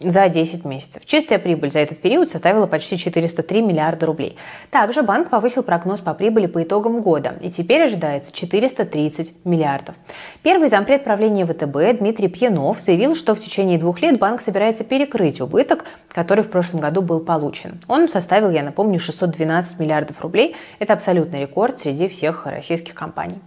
за 0.00 0.28
10 0.28 0.64
месяцев. 0.64 1.04
Чистая 1.04 1.38
прибыль 1.38 1.72
за 1.72 1.80
этот 1.80 1.98
период 1.98 2.30
составила 2.30 2.66
почти 2.66 2.96
403 2.96 3.62
миллиарда 3.62 4.06
рублей. 4.06 4.36
Также 4.70 5.02
банк 5.02 5.30
повысил 5.30 5.62
прогноз 5.62 6.00
по 6.00 6.14
прибыли 6.14 6.46
по 6.46 6.62
итогам 6.62 7.00
года, 7.00 7.34
и 7.40 7.50
теперь 7.50 7.82
ожидается 7.82 8.30
430 8.32 9.44
миллиардов. 9.44 9.96
Первый 10.42 10.68
зампред 10.68 11.02
правления 11.02 11.44
ВТБ 11.44 11.98
Дмитрий 11.98 12.28
Пьянов 12.28 12.80
заявил, 12.80 13.16
что 13.16 13.34
в 13.34 13.40
течение 13.40 13.78
двух 13.78 14.00
лет 14.00 14.18
банк 14.18 14.40
собирается 14.40 14.84
перекрыть 14.84 15.40
убыток, 15.40 15.84
который 16.08 16.44
в 16.44 16.50
прошлом 16.50 16.80
году 16.80 17.02
был 17.02 17.20
получен. 17.20 17.80
Он 17.88 18.08
составил, 18.08 18.50
я 18.50 18.62
напомню, 18.62 19.00
612 19.00 19.80
миллиардов 19.80 20.20
рублей. 20.22 20.54
Это 20.78 20.92
абсолютный 20.92 21.40
рекорд 21.40 21.80
среди 21.80 22.08
всех 22.08 22.46
российских 22.46 22.94
компаний. 22.94 23.40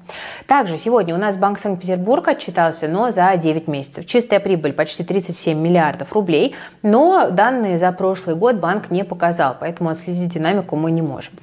Также 0.47 0.77
сегодня 0.77 1.15
у 1.15 1.17
нас 1.17 1.37
Банк 1.37 1.59
Санкт-Петербург 1.59 2.27
отчитался, 2.27 2.89
но 2.89 3.09
за 3.11 3.35
9 3.37 3.67
месяцев. 3.67 4.05
Чистая 4.05 4.41
прибыль 4.41 4.73
почти 4.73 5.03
37 5.03 5.57
миллиардов 5.57 6.11
рублей 6.11 6.40
рублей, 6.41 6.55
но 6.81 7.29
данные 7.31 7.77
за 7.77 7.91
прошлый 7.91 8.35
год 8.35 8.55
банк 8.55 8.91
не 8.91 9.03
показал, 9.03 9.55
поэтому 9.59 9.89
отследить 9.89 10.33
динамику 10.33 10.75
мы 10.75 10.91
не 10.91 11.01
можем. 11.01 11.33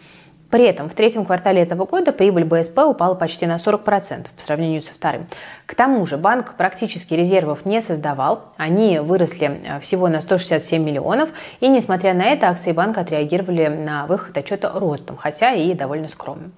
При 0.50 0.64
этом 0.64 0.88
в 0.88 0.94
третьем 0.94 1.26
квартале 1.26 1.60
этого 1.60 1.84
года 1.84 2.10
прибыль 2.10 2.44
БСП 2.44 2.86
упала 2.86 3.14
почти 3.14 3.44
на 3.46 3.56
40% 3.56 4.28
по 4.34 4.42
сравнению 4.42 4.80
со 4.80 4.94
вторым. 4.94 5.26
К 5.66 5.74
тому 5.74 6.06
же 6.06 6.16
банк 6.16 6.54
практически 6.56 7.12
резервов 7.12 7.66
не 7.66 7.82
создавал, 7.82 8.44
они 8.56 8.98
выросли 8.98 9.60
э, 9.62 9.80
всего 9.80 10.08
на 10.08 10.22
167 10.22 10.82
миллионов, 10.82 11.28
и 11.60 11.68
несмотря 11.68 12.14
на 12.14 12.24
это 12.24 12.48
акции 12.48 12.72
банка 12.72 13.02
отреагировали 13.02 13.66
на 13.66 14.06
выход 14.06 14.38
отчета 14.38 14.72
ростом, 14.74 15.18
хотя 15.18 15.52
и 15.52 15.74
довольно 15.74 16.08
скромным. 16.08 16.52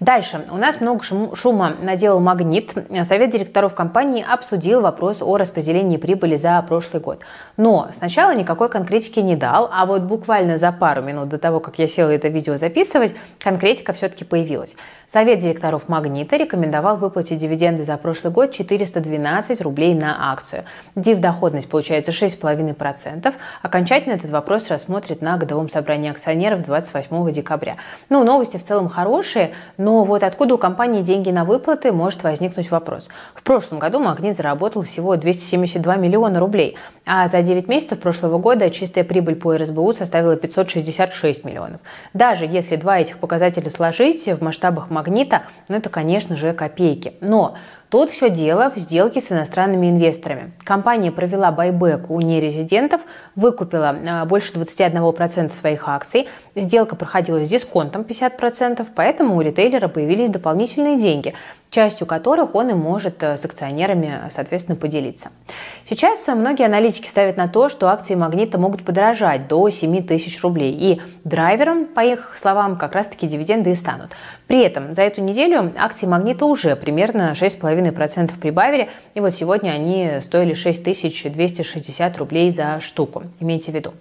Дальше. 0.00 0.46
У 0.50 0.56
нас 0.56 0.80
много 0.80 1.04
шума 1.36 1.76
наделал 1.78 2.20
«Магнит». 2.20 2.72
Совет 3.04 3.28
директоров 3.28 3.74
компании 3.74 4.24
обсудил 4.26 4.80
вопрос 4.80 5.20
о 5.20 5.36
распределении 5.36 5.98
прибыли 5.98 6.36
за 6.36 6.62
прошлый 6.66 7.02
год. 7.02 7.20
Но 7.58 7.90
сначала 7.92 8.34
никакой 8.34 8.70
конкретики 8.70 9.20
не 9.20 9.36
дал, 9.36 9.68
а 9.70 9.84
вот 9.84 10.04
буквально 10.04 10.56
за 10.56 10.72
пару 10.72 11.02
минут 11.02 11.28
до 11.28 11.36
того, 11.36 11.60
как 11.60 11.78
я 11.78 11.86
села 11.86 12.08
это 12.08 12.28
видео 12.28 12.56
записывать, 12.56 13.14
конкретика 13.38 13.92
все-таки 13.92 14.24
появилась. 14.24 14.74
Совет 15.06 15.40
директоров 15.40 15.88
«Магнита» 15.88 16.36
рекомендовал 16.36 16.96
выплатить 16.96 17.36
дивиденды 17.36 17.84
за 17.84 17.98
прошлый 17.98 18.32
год 18.32 18.52
412 18.52 19.60
рублей 19.60 19.94
на 19.94 20.32
акцию. 20.32 20.64
Див-доходность 20.94 21.68
получается 21.68 22.10
6,5%. 22.10 23.34
Окончательно 23.60 24.14
этот 24.14 24.30
вопрос 24.30 24.70
рассмотрит 24.70 25.20
на 25.20 25.36
годовом 25.36 25.68
собрании 25.68 26.10
акционеров 26.10 26.62
28 26.62 27.32
декабря. 27.32 27.76
Ну, 28.08 28.24
новости 28.24 28.56
в 28.56 28.64
целом 28.64 28.88
хорошие, 28.88 29.50
но 29.76 29.89
вот 30.04 30.22
откуда 30.22 30.54
у 30.54 30.58
компании 30.58 31.02
деньги 31.02 31.30
на 31.30 31.44
выплаты, 31.44 31.92
может 31.92 32.22
возникнуть 32.22 32.70
вопрос. 32.70 33.08
В 33.34 33.42
прошлом 33.42 33.78
году 33.78 33.98
«Магнит» 33.98 34.36
заработал 34.36 34.82
всего 34.82 35.16
272 35.16 35.96
миллиона 35.96 36.40
рублей, 36.40 36.76
а 37.04 37.28
за 37.28 37.42
9 37.42 37.68
месяцев 37.68 37.98
прошлого 37.98 38.38
года 38.38 38.70
чистая 38.70 39.04
прибыль 39.04 39.36
по 39.36 39.56
РСБУ 39.56 39.92
составила 39.92 40.36
566 40.36 41.44
миллионов. 41.44 41.80
Даже 42.14 42.46
если 42.46 42.76
два 42.76 43.00
этих 43.00 43.18
показателя 43.18 43.68
сложить 43.70 44.26
в 44.26 44.42
масштабах 44.42 44.90
магнита, 44.90 45.42
ну 45.68 45.76
это, 45.76 45.90
конечно 45.90 46.36
же, 46.36 46.52
копейки. 46.52 47.14
Но 47.20 47.56
Тут 47.90 48.10
все 48.10 48.30
дело 48.30 48.70
в 48.70 48.78
сделке 48.78 49.20
с 49.20 49.32
иностранными 49.32 49.90
инвесторами. 49.90 50.52
Компания 50.62 51.10
провела 51.10 51.50
байбек 51.50 52.08
у 52.08 52.20
нерезидентов, 52.20 53.00
выкупила 53.34 53.96
а, 54.08 54.24
больше 54.26 54.52
21% 54.52 55.50
своих 55.50 55.88
акций. 55.88 56.28
Сделка 56.54 56.94
проходила 56.94 57.44
с 57.44 57.48
дисконтом 57.48 58.02
50%, 58.02 58.86
поэтому 58.94 59.36
у 59.36 59.40
ритейлера 59.40 59.88
появились 59.88 60.30
дополнительные 60.30 61.00
деньги 61.00 61.34
частью 61.70 62.06
которых 62.06 62.54
он 62.54 62.70
и 62.70 62.74
может 62.74 63.22
э, 63.22 63.36
с 63.36 63.44
акционерами, 63.44 64.22
соответственно, 64.30 64.76
поделиться. 64.76 65.30
Сейчас 65.88 66.26
многие 66.26 66.66
аналитики 66.66 67.06
ставят 67.06 67.36
на 67.36 67.48
то, 67.48 67.68
что 67.68 67.88
акции 67.88 68.14
«Магнита» 68.14 68.58
могут 68.58 68.84
подорожать 68.84 69.48
до 69.48 69.68
7 69.70 70.06
тысяч 70.06 70.42
рублей, 70.42 70.72
и 70.72 71.00
драйвером, 71.24 71.86
по 71.86 72.00
их 72.00 72.36
словам, 72.36 72.76
как 72.76 72.94
раз-таки 72.94 73.26
дивиденды 73.26 73.70
и 73.70 73.74
станут. 73.74 74.10
При 74.46 74.60
этом 74.60 74.94
за 74.94 75.02
эту 75.02 75.20
неделю 75.20 75.72
акции 75.76 76.06
«Магнита» 76.06 76.44
уже 76.44 76.74
примерно 76.74 77.32
6,5% 77.32 78.38
прибавили, 78.38 78.90
и 79.14 79.20
вот 79.20 79.30
сегодня 79.30 79.70
они 79.70 80.20
стоили 80.20 80.54
6260 80.54 82.18
рублей 82.18 82.50
за 82.50 82.80
штуку, 82.80 83.24
имейте 83.38 83.70
в 83.70 83.74
виду. 83.74 83.92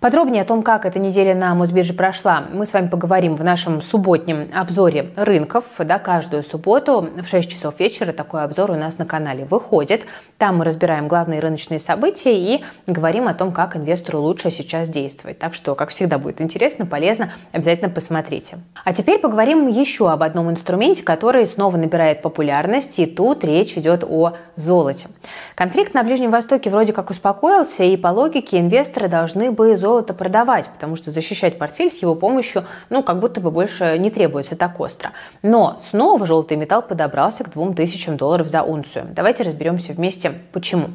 Подробнее 0.00 0.42
о 0.42 0.44
том, 0.44 0.62
как 0.62 0.84
эта 0.84 0.98
неделя 0.98 1.34
на 1.34 1.54
Мосбирже 1.54 1.94
прошла, 1.94 2.44
мы 2.52 2.66
с 2.66 2.72
вами 2.72 2.88
поговорим 2.88 3.36
в 3.36 3.44
нашем 3.44 3.80
субботнем 3.82 4.48
обзоре 4.54 5.10
рынков. 5.16 5.64
Да, 5.78 5.98
каждую 5.98 6.42
субботу 6.42 7.08
в 7.22 7.26
6 7.26 7.50
часов 7.50 7.78
вечера 7.80 8.12
такой 8.12 8.42
обзор 8.42 8.70
у 8.72 8.74
нас 8.74 8.98
на 8.98 9.06
канале 9.06 9.44
выходит. 9.44 10.02
Там 10.38 10.58
мы 10.58 10.64
разбираем 10.64 11.08
главные 11.08 11.40
рыночные 11.40 11.80
события 11.80 12.36
и 12.36 12.64
говорим 12.86 13.28
о 13.28 13.34
том, 13.34 13.52
как 13.52 13.76
инвестору 13.76 14.20
лучше 14.20 14.50
сейчас 14.50 14.88
действовать. 14.88 15.38
Так 15.38 15.54
что, 15.54 15.74
как 15.74 15.90
всегда, 15.90 16.18
будет 16.18 16.40
интересно, 16.40 16.86
полезно, 16.86 17.32
обязательно 17.52 17.88
посмотрите. 17.88 18.58
А 18.84 18.92
теперь 18.92 19.18
поговорим 19.18 19.68
еще 19.68 20.10
об 20.10 20.22
одном 20.22 20.50
инструменте, 20.50 21.02
который 21.02 21.46
снова 21.46 21.76
набирает 21.76 22.22
популярность, 22.22 22.98
и 22.98 23.06
тут 23.06 23.44
речь 23.44 23.76
идет 23.76 24.04
о 24.04 24.34
золоте. 24.56 25.08
Конфликт 25.54 25.94
на 25.94 26.02
Ближнем 26.02 26.30
Востоке 26.30 26.68
вроде 26.68 26.92
как 26.92 27.10
успокоился, 27.10 27.84
и 27.84 27.96
по 27.96 28.08
логике 28.08 28.58
инвесторы 28.58 29.08
должны 29.08 29.50
бы 29.50 29.76
золото 29.76 29.93
золото 29.94 30.12
продавать, 30.12 30.66
потому 30.66 30.96
что 30.96 31.12
защищать 31.12 31.56
портфель 31.56 31.90
с 31.90 32.02
его 32.02 32.16
помощью, 32.16 32.64
ну, 32.90 33.04
как 33.04 33.20
будто 33.20 33.40
бы 33.40 33.52
больше 33.52 33.96
не 33.98 34.10
требуется 34.10 34.56
так 34.56 34.80
остро. 34.80 35.12
Но 35.42 35.80
снова 35.90 36.26
золотый 36.26 36.56
металл 36.56 36.82
подобрался 36.82 37.44
к 37.44 37.50
2000 37.50 38.16
долларов 38.16 38.48
за 38.48 38.62
унцию. 38.62 39.06
Давайте 39.10 39.44
разберемся 39.44 39.92
вместе, 39.92 40.32
почему. 40.52 40.88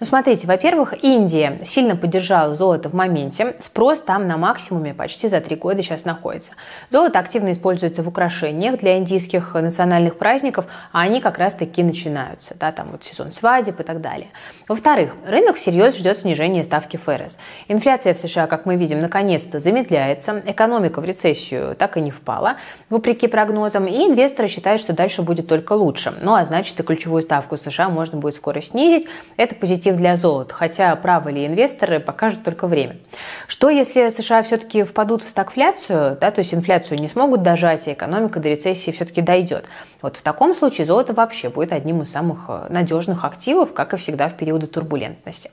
Ну, 0.00 0.06
смотрите, 0.06 0.46
во-первых, 0.46 0.94
Индия 1.02 1.58
сильно 1.64 1.96
поддержала 1.96 2.54
золото 2.54 2.88
в 2.88 2.94
моменте. 2.94 3.56
Спрос 3.60 4.00
там 4.00 4.26
на 4.26 4.36
максимуме 4.36 4.94
почти 4.94 5.28
за 5.28 5.40
три 5.40 5.56
года 5.56 5.82
сейчас 5.82 6.04
находится. 6.04 6.52
Золото 6.90 7.18
активно 7.18 7.52
используется 7.52 8.02
в 8.02 8.08
украшениях 8.08 8.78
для 8.78 8.96
индийских 8.96 9.54
национальных 9.54 10.16
праздников, 10.16 10.66
а 10.92 11.00
они 11.00 11.20
как 11.20 11.36
раз-таки 11.36 11.82
начинаются. 11.82 12.54
Да, 12.58 12.72
там 12.72 12.88
вот 12.92 13.02
сезон 13.04 13.32
свадеб 13.32 13.80
и 13.80 13.82
так 13.82 14.00
далее. 14.00 14.28
Во-вторых, 14.68 15.14
рынок 15.26 15.56
всерьез 15.56 15.96
ждет 15.96 16.18
снижения 16.18 16.64
ставки 16.64 16.96
ФРС. 16.96 17.36
Инфляция 17.66 18.14
в 18.14 18.18
США 18.18 18.27
США, 18.28 18.46
как 18.46 18.66
мы 18.66 18.76
видим, 18.76 19.00
наконец-то 19.00 19.58
замедляется, 19.58 20.42
экономика 20.46 21.00
в 21.00 21.04
рецессию 21.04 21.74
так 21.74 21.96
и 21.96 22.00
не 22.00 22.10
впала, 22.10 22.56
вопреки 22.90 23.26
прогнозам, 23.26 23.86
и 23.86 24.06
инвесторы 24.06 24.48
считают, 24.48 24.80
что 24.80 24.92
дальше 24.92 25.22
будет 25.22 25.48
только 25.48 25.72
лучше. 25.72 26.14
Ну 26.20 26.34
а 26.34 26.44
значит 26.44 26.78
и 26.78 26.82
ключевую 26.82 27.22
ставку 27.22 27.56
США 27.56 27.88
можно 27.88 28.18
будет 28.18 28.36
скоро 28.36 28.60
снизить. 28.60 29.08
Это 29.36 29.54
позитив 29.54 29.96
для 29.96 30.16
золота, 30.16 30.54
хотя 30.54 30.94
правы 30.96 31.32
ли 31.32 31.46
инвесторы, 31.46 32.00
покажет 32.00 32.44
только 32.44 32.66
время. 32.66 32.96
Что 33.46 33.70
если 33.70 34.10
США 34.10 34.42
все-таки 34.42 34.82
впадут 34.82 35.22
в 35.22 35.28
стагфляцию, 35.28 36.16
да, 36.20 36.30
то 36.30 36.40
есть 36.40 36.54
инфляцию 36.54 37.00
не 37.00 37.08
смогут 37.08 37.42
дожать, 37.42 37.88
и 37.88 37.92
экономика 37.92 38.40
до 38.40 38.48
рецессии 38.50 38.90
все-таки 38.90 39.22
дойдет? 39.22 39.64
Вот 40.00 40.16
в 40.16 40.22
таком 40.22 40.54
случае 40.54 40.86
золото 40.86 41.12
вообще 41.12 41.48
будет 41.48 41.72
одним 41.72 42.02
из 42.02 42.10
самых 42.10 42.44
э, 42.48 42.66
надежных 42.68 43.24
активов, 43.24 43.74
как 43.74 43.94
и 43.94 43.96
всегда 43.96 44.28
в 44.28 44.34
периоды 44.34 44.68
турбулентности. 44.68 45.50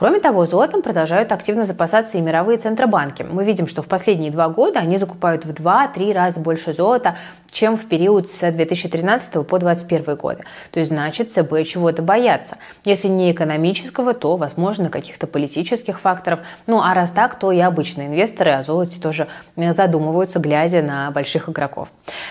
Кроме 0.00 0.18
того, 0.18 0.46
золотом 0.46 0.80
продолжают 0.80 1.30
активно 1.30 1.66
запасаться 1.66 2.16
и 2.16 2.22
мировые 2.22 2.56
центробанки. 2.56 3.22
Мы 3.22 3.44
видим, 3.44 3.66
что 3.66 3.82
в 3.82 3.86
последние 3.86 4.30
два 4.30 4.48
года 4.48 4.78
они 4.78 4.96
закупают 4.96 5.44
в 5.44 5.50
2-3 5.52 6.14
раза 6.14 6.40
больше 6.40 6.72
золота, 6.72 7.18
чем 7.50 7.76
в 7.76 7.86
период 7.86 8.30
с 8.30 8.38
2013 8.50 9.32
по 9.46 9.58
2021 9.58 10.16
годы. 10.16 10.44
То 10.70 10.78
есть, 10.80 10.90
значит, 10.90 11.32
ЦБ 11.32 11.64
чего-то 11.66 12.02
боятся. 12.02 12.58
Если 12.84 13.08
не 13.08 13.32
экономического, 13.32 14.14
то, 14.14 14.36
возможно, 14.36 14.88
каких-то 14.88 15.26
политических 15.26 16.00
факторов. 16.00 16.40
Ну, 16.66 16.80
а 16.80 16.94
раз 16.94 17.10
так, 17.10 17.38
то 17.38 17.52
и 17.52 17.58
обычные 17.58 18.08
инвесторы 18.08 18.52
о 18.52 18.62
золоте 18.62 19.00
тоже 19.00 19.28
задумываются, 19.56 20.38
глядя 20.38 20.82
на 20.82 21.10
больших 21.10 21.48
игроков. 21.48 21.88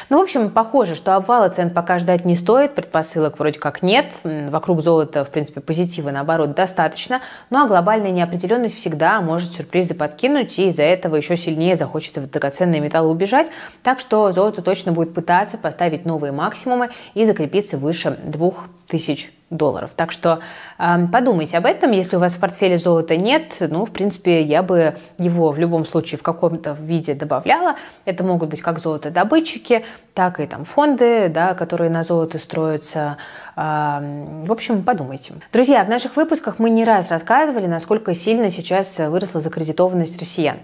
Ну, 0.09 0.19
в 0.19 0.23
общем, 0.23 0.49
похоже, 0.49 0.95
что 0.95 1.15
обвала 1.15 1.49
цен 1.49 1.69
пока 1.69 1.99
ждать 1.99 2.25
не 2.25 2.35
стоит, 2.35 2.75
предпосылок 2.75 3.39
вроде 3.39 3.59
как 3.59 3.81
нет. 3.81 4.07
Вокруг 4.23 4.81
золота, 4.81 5.25
в 5.25 5.29
принципе, 5.29 5.61
позитива, 5.61 6.11
наоборот, 6.11 6.53
достаточно. 6.53 7.21
Ну, 7.49 7.63
а 7.63 7.67
глобальная 7.67 8.11
неопределенность 8.11 8.77
всегда 8.77 9.21
может 9.21 9.53
сюрпризы 9.53 9.93
подкинуть, 9.93 10.57
и 10.59 10.69
из-за 10.69 10.83
этого 10.83 11.15
еще 11.15 11.37
сильнее 11.37 11.75
захочется 11.75 12.21
в 12.21 12.29
драгоценные 12.29 12.81
металлы 12.81 13.09
убежать. 13.09 13.47
Так 13.83 13.99
что 13.99 14.31
золото 14.31 14.61
точно 14.61 14.91
будет 14.91 15.08
пытаться 15.09 15.57
поставить 15.57 16.05
новые 16.05 16.31
максимумы 16.31 16.89
и 17.13 17.25
закрепиться 17.25 17.77
выше 17.77 18.17
2000 18.23 19.38
долларов. 19.49 19.91
Так 19.95 20.11
что 20.11 20.39
э, 20.77 21.07
подумайте 21.11 21.57
об 21.57 21.65
этом. 21.65 21.91
Если 21.91 22.15
у 22.15 22.19
вас 22.19 22.33
в 22.33 22.39
портфеле 22.39 22.77
золота 22.77 23.17
нет, 23.17 23.55
ну, 23.59 23.85
в 23.85 23.91
принципе, 23.91 24.41
я 24.41 24.61
бы 24.61 24.95
его 25.17 25.51
в 25.51 25.59
любом 25.59 25.85
случае 25.85 26.19
в 26.19 26.23
каком-то 26.23 26.77
виде 26.79 27.13
добавляла. 27.13 27.75
Это 28.05 28.23
могут 28.23 28.49
быть 28.49 28.61
как 28.61 28.79
золотодобытчики, 28.79 29.85
так 30.13 30.39
и 30.39 30.45
там 30.45 30.65
фонды, 30.65 31.29
да, 31.29 31.53
которые 31.53 31.89
на 31.89 32.03
золото 32.03 32.37
строятся. 32.37 33.17
Э, 33.55 33.99
в 34.45 34.51
общем, 34.51 34.83
подумайте. 34.83 35.33
Друзья, 35.51 35.83
в 35.83 35.89
наших 35.89 36.15
выпусках 36.15 36.59
мы 36.59 36.69
не 36.69 36.85
раз 36.85 37.09
рассказывали, 37.09 37.65
насколько 37.65 38.13
сильно 38.13 38.51
сейчас 38.51 38.97
выросла 38.97 39.41
закредитованность 39.41 40.19
россиян. 40.19 40.57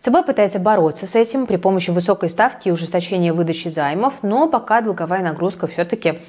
ЦБ 0.00 0.26
пытается 0.26 0.58
бороться 0.58 1.06
с 1.06 1.14
этим 1.14 1.46
при 1.46 1.56
помощи 1.56 1.90
высокой 1.90 2.28
ставки 2.28 2.68
и 2.68 2.72
ужесточения 2.72 3.32
выдачи 3.32 3.68
займов, 3.68 4.14
но 4.22 4.48
пока 4.48 4.80
долговая 4.80 5.22
нагрузка 5.22 5.68
все-таки 5.68 6.20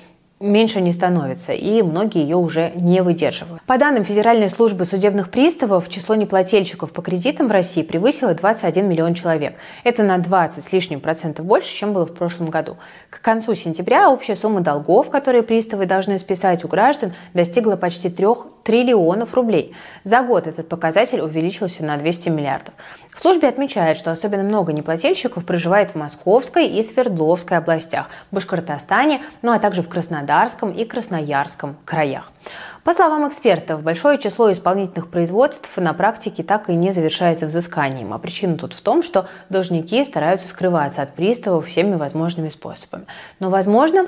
меньше 0.44 0.82
не 0.82 0.92
становится, 0.92 1.54
и 1.54 1.82
многие 1.82 2.22
ее 2.22 2.36
уже 2.36 2.72
не 2.76 3.02
выдерживают. 3.02 3.62
По 3.64 3.78
данным 3.78 4.04
Федеральной 4.04 4.50
службы 4.50 4.86
судебных 4.86 5.32
приставов, 5.32 5.90
число 5.90 6.16
неплательщиков 6.16 6.92
по 6.92 7.02
кредитам 7.02 7.48
в 7.48 7.52
России 7.52 7.82
превысило 7.82 8.34
21 8.34 8.88
миллион 8.88 9.14
человек. 9.14 9.56
Это 9.84 10.04
на 10.04 10.18
20 10.18 10.64
с 10.64 10.72
лишним 10.72 11.00
процентов 11.00 11.46
больше, 11.46 11.74
чем 11.74 11.94
было 11.94 12.06
в 12.06 12.14
прошлом 12.14 12.50
году. 12.50 12.78
К 13.10 13.22
концу 13.22 13.56
сентября 13.56 14.12
общая 14.12 14.36
сумма 14.36 14.62
долгов, 14.62 15.10
которые 15.10 15.44
приставы 15.44 15.86
должны 15.86 16.20
списать 16.20 16.66
у 16.66 16.68
граждан, 16.68 17.14
достигла 17.34 17.78
почти 17.78 18.10
3 18.10 18.28
триллионов 18.64 19.34
рублей. 19.34 19.76
За 20.04 20.22
год 20.22 20.48
этот 20.48 20.70
показатель 20.70 21.22
увеличился 21.22 21.84
на 21.84 21.98
200 21.98 22.30
миллиардов. 22.30 22.74
В 23.14 23.20
службе 23.20 23.48
отмечают, 23.48 23.98
что 23.98 24.12
особенно 24.12 24.44
много 24.44 24.74
неплательщиков 24.74 25.46
проживает 25.46 25.92
в 25.92 25.96
Московской 25.96 26.68
и 26.68 26.82
Свердловской 26.82 27.58
областях, 27.58 28.08
Башкортостане, 28.32 29.22
ну 29.42 29.52
а 29.52 29.60
также 29.60 29.84
в 29.84 29.90
Краснодарском 29.90 30.72
и 30.72 30.84
Красноярском 30.86 31.78
краях. 31.86 32.32
По 32.84 32.94
словам 32.94 33.30
экспертов, 33.30 33.82
большое 33.82 34.18
число 34.18 34.52
исполнительных 34.52 35.10
производств 35.10 35.70
на 35.78 35.94
практике 35.94 36.44
так 36.44 36.70
и 36.70 36.76
не 36.76 36.92
завершается 36.92 37.48
взысканием. 37.48 38.14
А 38.14 38.20
причина 38.20 38.58
тут 38.58 38.74
в 38.74 38.82
том, 38.82 39.04
что 39.04 39.28
должники 39.50 40.04
стараются 40.04 40.50
скрываться 40.50 41.02
от 41.02 41.14
приставов 41.14 41.68
всеми 41.68 41.96
возможными 41.96 42.50
способами. 42.50 43.06
Но, 43.40 43.50
возможно, 43.50 44.08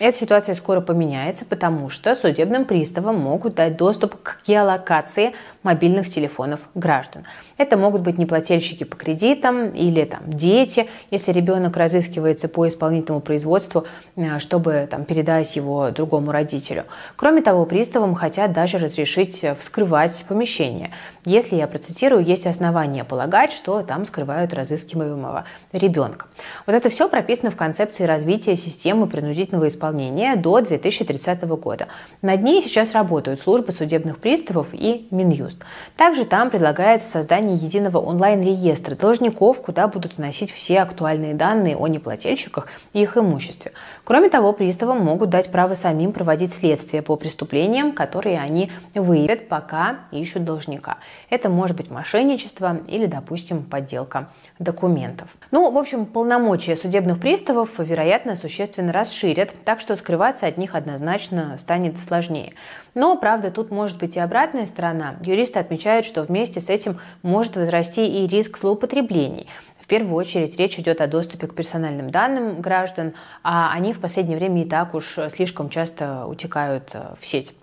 эта 0.00 0.16
ситуация 0.18 0.54
скоро 0.54 0.80
поменяется, 0.80 1.44
потому 1.44 1.90
что 1.90 2.16
судебным 2.16 2.64
приставам 2.64 3.18
могут 3.18 3.54
дать 3.54 3.76
доступ 3.76 4.16
к 4.22 4.40
геолокации 4.46 5.34
мобильных 5.62 6.08
телефонов 6.10 6.60
граждан. 6.74 7.24
Это 7.58 7.76
могут 7.76 8.02
быть 8.02 8.18
неплательщики 8.18 8.84
по 8.84 8.96
кредитам 8.96 9.70
или 9.70 10.04
там, 10.04 10.22
дети, 10.26 10.86
если 11.10 11.32
ребенок 11.32 11.76
разыскивается 11.76 12.48
по 12.48 12.66
исполнительному 12.66 13.20
производству, 13.20 13.84
э, 14.16 14.38
чтобы 14.38 14.88
там, 14.90 15.04
передать 15.04 15.54
его 15.56 15.90
другому 15.90 16.32
родителю. 16.32 16.84
Кроме 17.16 17.42
того, 17.42 17.66
приставам 17.66 18.14
хотят 18.14 18.52
даже 18.52 18.78
разрешить 18.78 19.44
вскрывать 19.60 20.24
помещение. 20.28 20.90
Если 21.26 21.56
я 21.56 21.66
процитирую, 21.66 22.24
есть 22.24 22.46
основания 22.46 23.04
полагать, 23.04 23.52
что 23.52 23.82
там 23.82 24.06
скрывают 24.06 24.54
разыскиваемого 24.54 25.44
ребенка. 25.72 26.26
Вот 26.66 26.74
это 26.74 26.88
все 26.88 27.08
прописано 27.08 27.50
в 27.50 27.56
концепции 27.56 28.04
развития 28.04 28.56
системы 28.56 29.06
принудительного 29.06 29.68
исполнения 29.68 30.36
до 30.36 30.60
2030 30.60 31.42
года. 31.42 31.88
Над 32.22 32.42
ней 32.42 32.62
сейчас 32.62 32.92
работают 32.92 33.40
службы 33.40 33.72
судебных 33.72 34.18
приставов 34.18 34.68
и 34.72 35.08
Минюст. 35.10 35.49
Также 35.96 36.24
там 36.24 36.50
предлагается 36.50 37.10
создание 37.10 37.56
единого 37.56 37.98
онлайн-реестра 37.98 38.94
должников, 38.94 39.60
куда 39.62 39.88
будут 39.88 40.16
вносить 40.16 40.50
все 40.50 40.80
актуальные 40.80 41.34
данные 41.34 41.76
о 41.76 41.86
неплательщиках 41.88 42.68
и 42.92 43.02
их 43.02 43.16
имуществе. 43.16 43.72
Кроме 44.04 44.28
того, 44.30 44.52
приставам 44.52 45.00
могут 45.00 45.30
дать 45.30 45.50
право 45.50 45.74
самим 45.74 46.12
проводить 46.12 46.54
следствие 46.54 47.02
по 47.02 47.16
преступлениям, 47.16 47.92
которые 47.92 48.38
они 48.40 48.72
выявят, 48.94 49.48
пока 49.48 50.00
ищут 50.10 50.44
должника. 50.44 50.98
Это 51.28 51.48
может 51.48 51.76
быть 51.76 51.90
мошенничество 51.90 52.78
или, 52.88 53.06
допустим, 53.06 53.62
подделка 53.62 54.28
документов. 54.58 55.28
Ну, 55.50 55.70
в 55.70 55.78
общем, 55.78 56.06
полномочия 56.06 56.76
судебных 56.76 57.20
приставов, 57.20 57.70
вероятно, 57.78 58.36
существенно 58.36 58.92
расширят, 58.92 59.50
так 59.64 59.80
что 59.80 59.96
скрываться 59.96 60.46
от 60.46 60.56
них 60.56 60.74
однозначно 60.74 61.56
станет 61.58 61.94
сложнее. 62.06 62.54
Но, 62.94 63.16
правда, 63.16 63.50
тут 63.50 63.70
может 63.70 63.98
быть 63.98 64.16
и 64.16 64.20
обратная 64.20 64.66
сторона. 64.66 65.16
Юристы 65.22 65.58
отмечают, 65.58 66.06
что 66.06 66.22
вместе 66.22 66.60
с 66.60 66.68
этим 66.68 67.00
может 67.22 67.56
возрасти 67.56 68.04
и 68.04 68.26
риск 68.26 68.58
злоупотреблений. 68.58 69.46
В 69.78 69.86
первую 69.86 70.14
очередь 70.14 70.56
речь 70.56 70.78
идет 70.78 71.00
о 71.00 71.06
доступе 71.06 71.46
к 71.46 71.54
персональным 71.54 72.10
данным 72.10 72.60
граждан, 72.60 73.14
а 73.42 73.72
они 73.72 73.92
в 73.92 74.00
последнее 74.00 74.38
время 74.38 74.62
и 74.62 74.68
так 74.68 74.94
уж 74.94 75.18
слишком 75.34 75.68
часто 75.68 76.26
утекают 76.26 76.90
э, 76.92 77.14
в 77.20 77.26
сеть. 77.26 77.54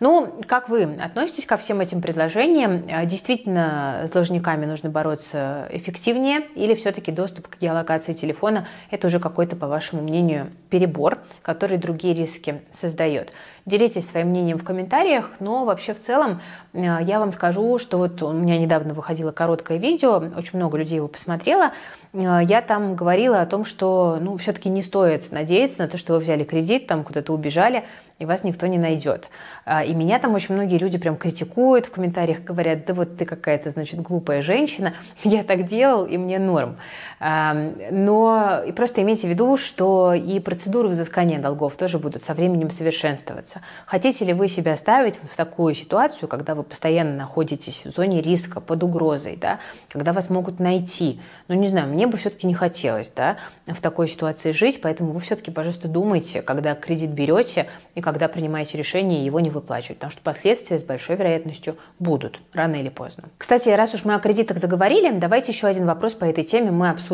Ну, 0.00 0.40
как 0.46 0.68
вы 0.68 0.82
относитесь 0.82 1.46
ко 1.46 1.56
всем 1.56 1.80
этим 1.80 2.02
предложениям? 2.02 2.84
А, 2.90 3.04
действительно, 3.04 4.02
с 4.04 4.10
должниками 4.10 4.66
нужно 4.66 4.90
бороться 4.90 5.68
эффективнее 5.70 6.42
или 6.54 6.74
все-таки 6.74 7.12
доступ 7.12 7.48
к 7.48 7.58
геолокации 7.60 8.12
телефона– 8.12 8.66
это 8.90 9.06
уже 9.06 9.20
какой-то, 9.20 9.56
по 9.56 9.66
вашему 9.66 10.02
мнению, 10.02 10.50
перебор, 10.70 11.18
который 11.42 11.78
другие 11.78 12.14
риски 12.14 12.62
создает? 12.72 13.32
Делитесь 13.66 14.06
своим 14.06 14.28
мнением 14.28 14.58
в 14.58 14.64
комментариях, 14.64 15.30
но 15.40 15.64
вообще 15.64 15.94
в 15.94 16.00
целом 16.00 16.42
а, 16.74 17.00
я 17.00 17.18
вам 17.18 17.32
скажу, 17.32 17.78
что 17.78 17.96
вот 17.96 18.22
у 18.22 18.30
меня 18.30 18.58
недавно 18.58 18.92
выходило 18.92 19.32
короткое 19.32 19.78
видео, 19.78 20.22
очень 20.36 20.58
много 20.58 20.76
людей 20.76 20.96
его 20.96 21.08
посмотрело, 21.08 21.72
а, 22.12 22.40
я 22.40 22.60
там 22.60 22.94
говорила 22.94 23.40
о 23.40 23.46
том, 23.46 23.64
что 23.64 24.18
ну, 24.20 24.36
все-таки 24.36 24.68
не 24.68 24.82
стоит 24.82 25.32
надеяться 25.32 25.80
на 25.80 25.88
то, 25.88 25.96
что 25.96 26.12
вы 26.12 26.18
взяли 26.18 26.44
кредит, 26.44 26.86
там 26.86 27.04
куда-то 27.04 27.32
убежали, 27.32 27.84
и 28.18 28.26
вас 28.26 28.44
никто 28.44 28.66
не 28.66 28.78
найдет. 28.78 29.28
А, 29.64 29.82
и 29.82 29.94
меня 29.94 30.18
там 30.18 30.34
очень 30.34 30.54
многие 30.54 30.76
люди 30.76 30.98
прям 30.98 31.16
критикуют 31.16 31.86
в 31.86 31.90
комментариях, 31.90 32.44
говорят, 32.44 32.84
да 32.84 32.92
вот 32.92 33.16
ты 33.16 33.24
какая-то, 33.24 33.70
значит, 33.70 34.00
глупая 34.00 34.42
женщина, 34.42 34.92
я 35.24 35.42
так 35.42 35.64
делал, 35.66 36.04
и 36.04 36.18
мне 36.18 36.38
норм. 36.38 36.76
Но 37.26 38.62
и 38.66 38.72
просто 38.72 39.00
имейте 39.00 39.26
в 39.26 39.30
виду, 39.30 39.56
что 39.56 40.12
и 40.12 40.40
процедуры 40.40 40.88
взыскания 40.88 41.40
долгов 41.40 41.74
тоже 41.74 41.98
будут 41.98 42.22
со 42.22 42.34
временем 42.34 42.70
совершенствоваться. 42.70 43.62
Хотите 43.86 44.26
ли 44.26 44.34
вы 44.34 44.46
себя 44.46 44.76
ставить 44.76 45.16
в 45.16 45.34
такую 45.34 45.74
ситуацию, 45.74 46.28
когда 46.28 46.54
вы 46.54 46.64
постоянно 46.64 47.16
находитесь 47.16 47.86
в 47.86 47.90
зоне 47.90 48.20
риска, 48.20 48.60
под 48.60 48.82
угрозой, 48.82 49.38
да, 49.40 49.58
когда 49.88 50.12
вас 50.12 50.28
могут 50.28 50.60
найти? 50.60 51.18
Ну, 51.48 51.54
не 51.54 51.68
знаю, 51.68 51.88
мне 51.88 52.06
бы 52.06 52.18
все-таки 52.18 52.46
не 52.46 52.52
хотелось 52.52 53.10
да, 53.16 53.38
в 53.66 53.80
такой 53.80 54.08
ситуации 54.08 54.52
жить, 54.52 54.82
поэтому 54.82 55.12
вы 55.12 55.20
все-таки, 55.20 55.50
пожалуйста, 55.50 55.88
думайте, 55.88 56.42
когда 56.42 56.74
кредит 56.74 57.10
берете 57.10 57.68
и 57.94 58.02
когда 58.02 58.28
принимаете 58.28 58.76
решение 58.76 59.24
его 59.24 59.40
не 59.40 59.48
выплачивать, 59.48 59.96
потому 59.96 60.10
что 60.10 60.20
последствия 60.20 60.78
с 60.78 60.84
большой 60.84 61.16
вероятностью 61.16 61.76
будут 61.98 62.38
рано 62.52 62.74
или 62.74 62.90
поздно. 62.90 63.24
Кстати, 63.38 63.70
раз 63.70 63.94
уж 63.94 64.04
мы 64.04 64.14
о 64.14 64.18
кредитах 64.18 64.58
заговорили, 64.58 65.10
давайте 65.10 65.52
еще 65.52 65.68
один 65.68 65.86
вопрос 65.86 66.12
по 66.12 66.24
этой 66.26 66.44
теме 66.44 66.70
мы 66.70 66.90
обсудим. 66.90 67.13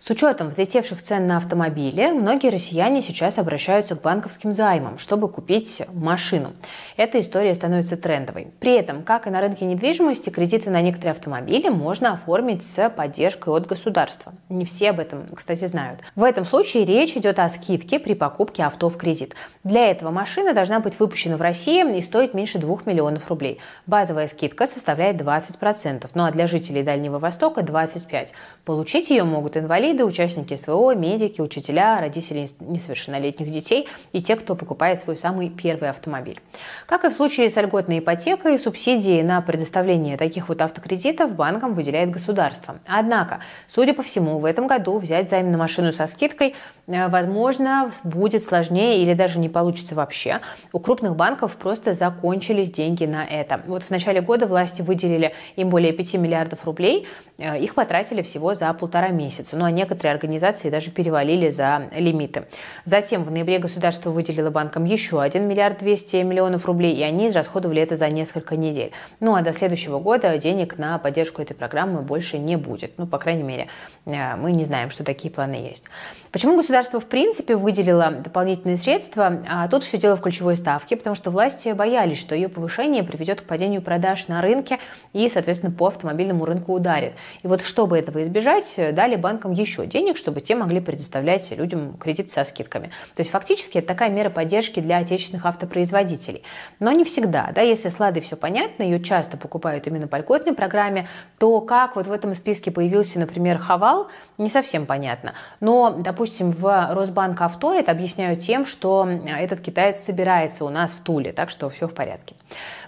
С 0.00 0.10
учетом 0.10 0.48
взлетевших 0.48 1.02
цен 1.02 1.26
на 1.26 1.36
автомобили, 1.36 2.10
многие 2.10 2.50
россияне 2.50 3.02
сейчас 3.02 3.38
обращаются 3.38 3.96
к 3.96 4.02
банковским 4.02 4.52
займам, 4.52 4.98
чтобы 4.98 5.28
купить 5.28 5.82
машину. 5.92 6.52
Эта 6.96 7.20
история 7.20 7.54
становится 7.54 7.96
трендовой. 7.96 8.48
При 8.60 8.72
этом, 8.72 9.02
как 9.02 9.26
и 9.26 9.30
на 9.30 9.40
рынке 9.40 9.64
недвижимости, 9.64 10.30
кредиты 10.30 10.70
на 10.70 10.80
некоторые 10.80 11.12
автомобили 11.12 11.68
можно 11.68 12.12
оформить 12.12 12.64
с 12.64 12.88
поддержкой 12.90 13.50
от 13.54 13.66
государства. 13.66 14.32
Не 14.48 14.64
все 14.64 14.90
об 14.90 15.00
этом, 15.00 15.26
кстати, 15.34 15.66
знают. 15.66 16.00
В 16.16 16.22
этом 16.22 16.44
случае 16.44 16.84
речь 16.84 17.16
идет 17.16 17.38
о 17.38 17.48
скидке 17.48 17.98
при 17.98 18.14
покупке 18.14 18.64
авто 18.64 18.88
в 18.88 18.96
кредит. 18.96 19.34
Для 19.64 19.90
этого 19.90 20.10
машина 20.10 20.54
должна 20.54 20.80
быть 20.80 20.98
выпущена 20.98 21.36
в 21.36 21.42
России 21.42 21.98
и 21.98 22.02
стоить 22.02 22.34
меньше 22.34 22.58
2 22.58 22.80
миллионов 22.86 23.28
рублей. 23.28 23.58
Базовая 23.86 24.28
скидка 24.28 24.66
составляет 24.66 25.16
20%, 25.16 26.08
ну 26.14 26.24
а 26.24 26.30
для 26.30 26.46
жителей 26.46 26.82
Дальнего 26.82 27.18
Востока 27.18 27.62
25%. 27.62 28.28
Получить 28.64 29.10
ее 29.10 29.24
могут 29.34 29.56
инвалиды, 29.56 30.04
участники 30.04 30.56
СВО, 30.56 30.94
медики, 30.94 31.40
учителя, 31.40 32.00
родители 32.00 32.48
несовершеннолетних 32.60 33.50
детей 33.50 33.88
и 34.12 34.22
те, 34.22 34.36
кто 34.36 34.54
покупает 34.54 35.00
свой 35.00 35.16
самый 35.16 35.50
первый 35.50 35.90
автомобиль. 35.90 36.40
Как 36.86 37.04
и 37.04 37.08
в 37.08 37.14
случае 37.14 37.50
с 37.50 37.56
льготной 37.56 37.98
ипотекой, 37.98 38.58
субсидии 38.58 39.22
на 39.22 39.40
предоставление 39.40 40.16
таких 40.16 40.48
вот 40.48 40.62
автокредитов 40.62 41.34
банкам 41.34 41.74
выделяет 41.74 42.10
государство. 42.10 42.76
Однако, 42.86 43.40
судя 43.68 43.92
по 43.92 44.04
всему, 44.04 44.38
в 44.38 44.44
этом 44.44 44.68
году 44.68 44.98
взять 44.98 45.28
займ 45.30 45.50
на 45.50 45.58
машину 45.58 45.92
со 45.92 46.06
скидкой 46.06 46.54
Э, 46.86 47.08
возможно, 47.08 47.90
будет 48.02 48.44
сложнее 48.44 49.02
или 49.02 49.14
даже 49.14 49.38
не 49.38 49.48
получится 49.48 49.94
вообще. 49.94 50.40
У 50.72 50.78
крупных 50.78 51.16
банков 51.16 51.56
просто 51.56 51.94
закончились 51.94 52.70
деньги 52.70 53.04
на 53.04 53.24
это. 53.24 53.60
Вот 53.66 53.82
в 53.82 53.90
начале 53.90 54.20
года 54.20 54.46
власти 54.46 54.82
выделили 54.82 55.32
им 55.56 55.70
более 55.70 55.92
5 55.92 56.14
миллиардов 56.14 56.64
рублей, 56.64 57.06
их 57.38 57.74
потратили 57.74 58.22
всего 58.22 58.54
за 58.54 58.72
полтора 58.74 59.08
месяца. 59.08 59.56
Ну 59.56 59.64
а 59.64 59.70
некоторые 59.70 60.12
организации 60.12 60.70
даже 60.70 60.90
перевалили 60.90 61.50
за 61.50 61.88
лимиты. 61.92 62.44
Затем 62.84 63.24
в 63.24 63.30
ноябре 63.30 63.58
государство 63.58 64.10
выделило 64.10 64.50
банкам 64.50 64.84
еще 64.84 65.20
1 65.20 65.46
миллиард 65.46 65.78
200 65.78 66.16
миллионов 66.16 66.64
рублей, 66.66 66.94
и 66.94 67.02
они 67.02 67.28
израсходовали 67.28 67.82
это 67.82 67.96
за 67.96 68.08
несколько 68.08 68.56
недель. 68.56 68.92
Ну 69.18 69.34
а 69.34 69.42
до 69.42 69.52
следующего 69.52 69.98
года 69.98 70.38
денег 70.38 70.78
на 70.78 70.98
поддержку 70.98 71.42
этой 71.42 71.54
программы 71.54 72.02
больше 72.02 72.38
не 72.38 72.56
будет. 72.56 72.92
Ну, 72.98 73.06
по 73.06 73.18
крайней 73.18 73.42
мере, 73.42 73.68
э, 74.06 74.36
мы 74.36 74.52
не 74.52 74.64
знаем, 74.64 74.90
что 74.90 75.02
такие 75.02 75.32
планы 75.32 75.54
есть. 75.54 75.84
Почему 76.30 76.56
государство 76.56 77.00
в 77.00 77.06
принципе 77.06 77.56
выделило 77.56 78.10
дополнительные 78.10 78.76
средства, 78.76 79.42
а 79.48 79.68
тут 79.68 79.84
все 79.84 79.98
дело 79.98 80.16
в 80.16 80.20
ключевой 80.20 80.56
ставке, 80.56 80.96
потому 80.96 81.16
что 81.16 81.30
власти 81.30 81.70
боялись, 81.72 82.18
что 82.18 82.34
ее 82.34 82.48
повышение 82.48 83.02
приведет 83.02 83.40
к 83.40 83.44
падению 83.44 83.82
продаж 83.82 84.28
на 84.28 84.40
рынке 84.40 84.78
и, 85.12 85.28
соответственно, 85.28 85.72
по 85.72 85.88
автомобильному 85.88 86.44
рынку 86.44 86.72
ударит. 86.72 87.12
И 87.42 87.46
вот 87.46 87.62
чтобы 87.62 87.98
этого 87.98 88.22
избежать, 88.22 88.74
дали 88.92 89.16
банкам 89.16 89.52
еще 89.52 89.86
денег, 89.86 90.16
чтобы 90.16 90.40
те 90.40 90.54
могли 90.54 90.80
предоставлять 90.80 91.50
людям 91.50 91.96
кредит 91.98 92.30
со 92.30 92.44
скидками. 92.44 92.90
То 93.14 93.20
есть 93.20 93.30
фактически 93.30 93.78
это 93.78 93.88
такая 93.88 94.10
мера 94.10 94.30
поддержки 94.30 94.80
для 94.80 94.98
отечественных 94.98 95.46
автопроизводителей. 95.46 96.42
Но 96.80 96.92
не 96.92 97.04
всегда. 97.04 97.50
Да, 97.54 97.60
если 97.62 97.88
с 97.88 97.98
Ладой 97.98 98.22
все 98.22 98.36
понятно, 98.36 98.82
ее 98.82 99.02
часто 99.02 99.36
покупают 99.36 99.86
именно 99.86 100.08
по 100.08 100.16
льготной 100.16 100.54
программе, 100.54 101.08
то 101.38 101.60
как 101.60 101.96
вот 101.96 102.06
в 102.06 102.12
этом 102.12 102.34
списке 102.34 102.70
появился, 102.70 103.18
например, 103.18 103.58
Хавал, 103.58 104.08
не 104.38 104.48
совсем 104.48 104.86
понятно. 104.86 105.34
Но, 105.60 105.90
допустим, 105.90 106.50
в 106.50 106.94
Росбанк 106.94 107.40
Авто 107.40 107.72
это 107.74 107.92
объясняют 107.92 108.40
тем, 108.40 108.66
что 108.66 109.08
этот 109.08 109.60
китаец 109.60 110.00
собирается 110.04 110.64
у 110.64 110.70
нас 110.70 110.90
в 110.90 111.02
Туле, 111.02 111.32
так 111.32 111.50
что 111.50 111.68
все 111.68 111.86
в 111.86 111.94
порядке. 111.94 112.34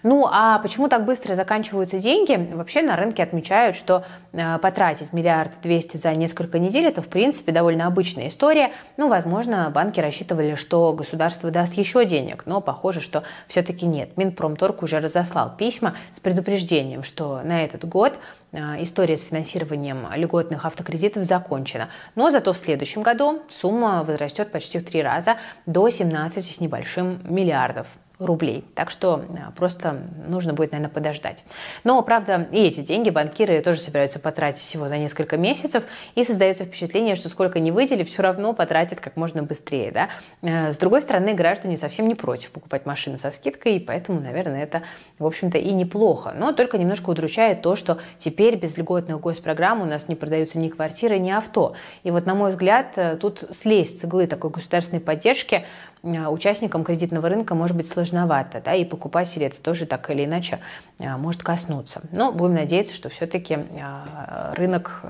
Ну 0.09 0.25
а 0.31 0.61
почему 0.61 0.89
так 0.89 1.05
быстро 1.05 1.35
заканчиваются 1.35 1.99
деньги? 1.99 2.55
Вообще 2.55 2.81
на 2.81 2.95
рынке 2.95 3.25
отмечают, 3.25 3.75
что 3.75 4.05
э, 4.33 4.57
потратить 4.59 5.13
миллиард 5.13 5.61
двести 5.65 5.97
за 5.97 6.15
несколько 6.15 6.61
недель 6.61 6.85
это 6.85 7.03
в 7.03 7.09
принципе 7.09 7.51
довольно 7.51 7.89
обычная 7.89 8.29
история. 8.29 8.71
Ну, 8.97 9.09
возможно, 9.09 9.69
банки 9.75 9.99
рассчитывали, 9.99 10.55
что 10.55 10.93
государство 10.93 11.51
даст 11.51 11.75
еще 11.75 12.05
денег, 12.05 12.45
но 12.47 12.61
похоже, 12.61 13.01
что 13.01 13.25
все-таки 13.49 13.85
нет. 13.85 14.17
Минпромторг 14.17 14.85
уже 14.85 15.01
разослал 15.01 15.57
письма 15.57 15.97
с 16.13 16.21
предупреждением, 16.21 17.03
что 17.03 17.41
на 17.43 17.65
этот 17.65 17.85
год 17.85 18.17
э, 18.53 18.81
история 18.85 19.17
с 19.17 19.23
финансированием 19.23 20.07
льготных 20.15 20.65
автокредитов 20.65 21.25
закончена. 21.25 21.89
Но 22.15 22.31
зато 22.31 22.53
в 22.53 22.59
следующем 22.59 23.03
году 23.03 23.43
сумма 23.51 24.05
возрастет 24.05 24.53
почти 24.53 24.79
в 24.79 24.85
три 24.85 25.03
раза 25.03 25.39
до 25.67 25.89
17 25.89 26.45
с 26.45 26.61
небольшим 26.61 27.19
миллиардов 27.25 27.89
рублей. 28.19 28.65
Так 28.75 28.91
что 28.91 29.23
э, 29.29 29.53
просто 29.55 30.01
нужно 30.29 30.55
будет, 30.55 30.73
наверное, 30.73 30.93
подождать. 30.93 31.45
Но, 31.85 32.01
правда, 32.03 32.49
и 32.51 32.63
эти 32.63 32.81
деньги 32.81 33.11
банкиры 33.11 33.61
тоже 33.61 33.81
собираются 33.81 34.19
потратить 34.19 34.63
всего 34.63 34.89
за 34.89 34.97
несколько 34.97 35.37
месяцев, 35.37 35.85
и 36.15 36.25
создается 36.25 36.65
впечатление, 36.65 37.15
что 37.15 37.29
сколько 37.29 37.61
не 37.61 37.71
выделили, 37.71 38.05
все 38.05 38.23
равно 38.23 38.55
потратят 38.55 39.01
как 39.01 39.17
можно 39.17 39.43
быстрее. 39.43 39.91
Да? 39.91 40.09
Э, 40.41 40.73
с 40.73 40.79
другой 40.79 41.03
стороны, 41.03 41.35
граждане 41.35 41.77
совсем 41.77 42.09
не 42.09 42.15
против 42.15 42.51
покупать 42.53 42.87
машины 42.87 43.19
со 43.19 43.31
скидкой, 43.31 43.77
и 43.77 43.81
поэтому, 43.81 44.21
наверное, 44.21 44.63
это, 44.63 44.83
в 45.19 45.27
общем-то, 45.27 45.59
и 45.59 45.73
неплохо. 45.73 46.33
Но 46.35 46.53
только 46.53 46.79
немножко 46.79 47.11
удручает 47.11 47.61
то, 47.61 47.77
что 47.77 47.99
теперь 48.19 48.57
без 48.57 48.79
льготных 48.79 49.21
госпрограмм 49.21 49.83
у 49.83 49.85
нас 49.85 50.09
не 50.09 50.15
продаются 50.15 50.59
ни 50.59 50.69
квартиры, 50.69 51.19
ни 51.19 51.31
авто. 51.31 51.75
И 52.03 52.11
вот, 52.11 52.25
на 52.25 52.35
мой 52.35 52.51
взгляд, 52.51 52.93
э, 52.97 53.17
тут 53.17 53.45
слезть 53.53 54.01
с 54.01 54.05
иглы 54.05 54.27
такой 54.27 54.51
государственной 54.51 55.01
поддержки 55.01 55.67
участникам 56.07 56.85
кредитного 56.85 57.29
рынка 57.29 57.55
может 57.55 57.77
быть 57.77 57.89
сложновато, 57.89 58.63
да, 58.65 58.75
и 58.75 58.85
покупатели 58.85 59.47
это 59.47 59.61
тоже 59.61 59.87
так 59.87 60.11
или 60.11 60.25
иначе 60.25 60.61
э, 60.99 61.17
может 61.17 61.43
коснуться. 61.43 62.01
Но 62.13 62.33
будем 62.33 62.55
надеяться, 62.55 62.95
что 62.95 63.09
все-таки 63.09 63.55
э, 63.55 64.53
рынок 64.55 65.03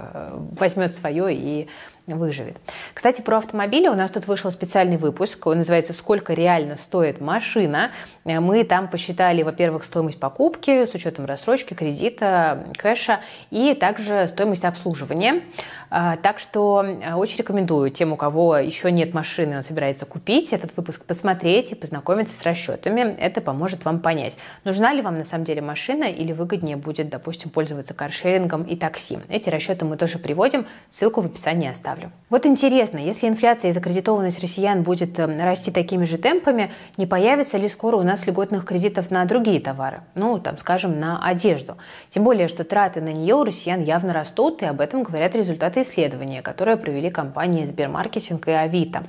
возьмет 0.59 0.95
свое 0.95 1.35
и 1.35 1.69
выживет. 2.07 2.57
Кстати, 2.95 3.21
про 3.21 3.39
автомобили 3.39 3.89
у 3.89 3.95
нас 3.95 4.11
тут 4.11 4.27
вышел 4.27 4.51
специальный 4.51 4.97
выпуск, 4.97 5.47
он 5.47 5.59
называется 5.59 5.93
«Сколько 5.93 6.35
реально 6.35 6.77
стоит 6.77 7.21
машина?». 7.21 7.91
Мы 8.25 8.65
там 8.65 8.89
посчитали, 8.89 9.43
во-первых, 9.43 9.85
стоимость 9.85 10.21
покупки 10.21 10.87
с 10.87 10.95
учетом 10.95 11.25
рассрочки, 11.25 11.75
кредита, 11.75 12.67
кэша 12.77 13.21
и 13.51 13.75
также 13.75 14.29
стоимость 14.29 14.65
обслуживания. 14.65 15.43
А, 15.89 16.17
так 16.17 16.41
что 16.41 16.85
очень 17.17 17.39
рекомендую 17.39 17.91
тем, 17.91 18.13
у 18.13 18.17
кого 18.17 18.57
еще 18.57 18.91
нет 18.91 19.15
машины, 19.15 19.57
он 19.57 19.63
собирается 19.63 20.05
купить 20.05 20.53
этот 20.53 20.77
выпуск, 20.77 21.05
посмотреть 21.05 21.71
и 21.71 21.75
познакомиться 21.77 22.37
с 22.37 22.43
расчетами. 22.43 23.17
Это 23.19 23.41
поможет 23.41 23.85
вам 23.85 24.01
понять, 24.01 24.37
нужна 24.65 24.93
ли 24.93 25.01
вам 25.01 25.17
на 25.19 25.25
самом 25.25 25.45
деле 25.45 25.63
машина 25.63 26.05
или 26.05 26.33
выгоднее 26.33 26.77
будет, 26.77 27.09
допустим, 27.09 27.51
пользоваться 27.51 27.95
каршерингом 27.95 28.65
и 28.65 28.77
такси. 28.77 29.19
Эти 29.29 29.49
расчеты 29.49 29.85
мы 29.85 29.97
тоже 29.97 30.19
приводим, 30.19 30.67
ссылку 30.91 31.21
в 31.21 31.27
описании 31.27 31.71
оставлю 31.71 31.96
оставлю. 31.97 32.13
Вот 32.29 32.47
интересно, 32.47 32.99
если 32.99 33.29
инфляция 33.29 33.71
и 33.71 33.75
закредитованность 33.75 34.41
россиян 34.41 34.83
будет 34.83 35.19
э, 35.19 35.45
расти 35.45 35.71
такими 35.71 36.05
же 36.05 36.19
темпами, 36.19 36.73
не 36.97 37.07
появится 37.07 37.57
ли 37.59 37.69
скоро 37.69 37.97
у 37.97 38.03
нас 38.03 38.27
льготных 38.27 38.65
кредитов 38.65 39.11
на 39.11 39.25
другие 39.25 39.61
товары? 39.61 40.01
Ну, 40.15 40.39
там, 40.39 40.59
скажем, 40.59 40.99
на 41.01 41.25
одежду. 41.25 41.77
Тем 42.11 42.25
более, 42.25 42.49
что 42.49 42.65
траты 42.65 43.01
на 43.01 43.13
нее 43.13 43.35
у 43.35 43.45
россиян 43.45 43.83
явно 43.83 44.13
растут, 44.13 44.63
и 44.63 44.67
об 44.67 44.81
этом 44.81 45.03
говорят 45.03 45.35
результаты 45.35 45.83
исследования, 45.83 46.43
которые 46.43 46.77
провели 46.77 47.11
компании 47.11 47.67
Сбермаркетинг 47.67 48.49
и 48.49 48.53
Авито. 48.53 49.05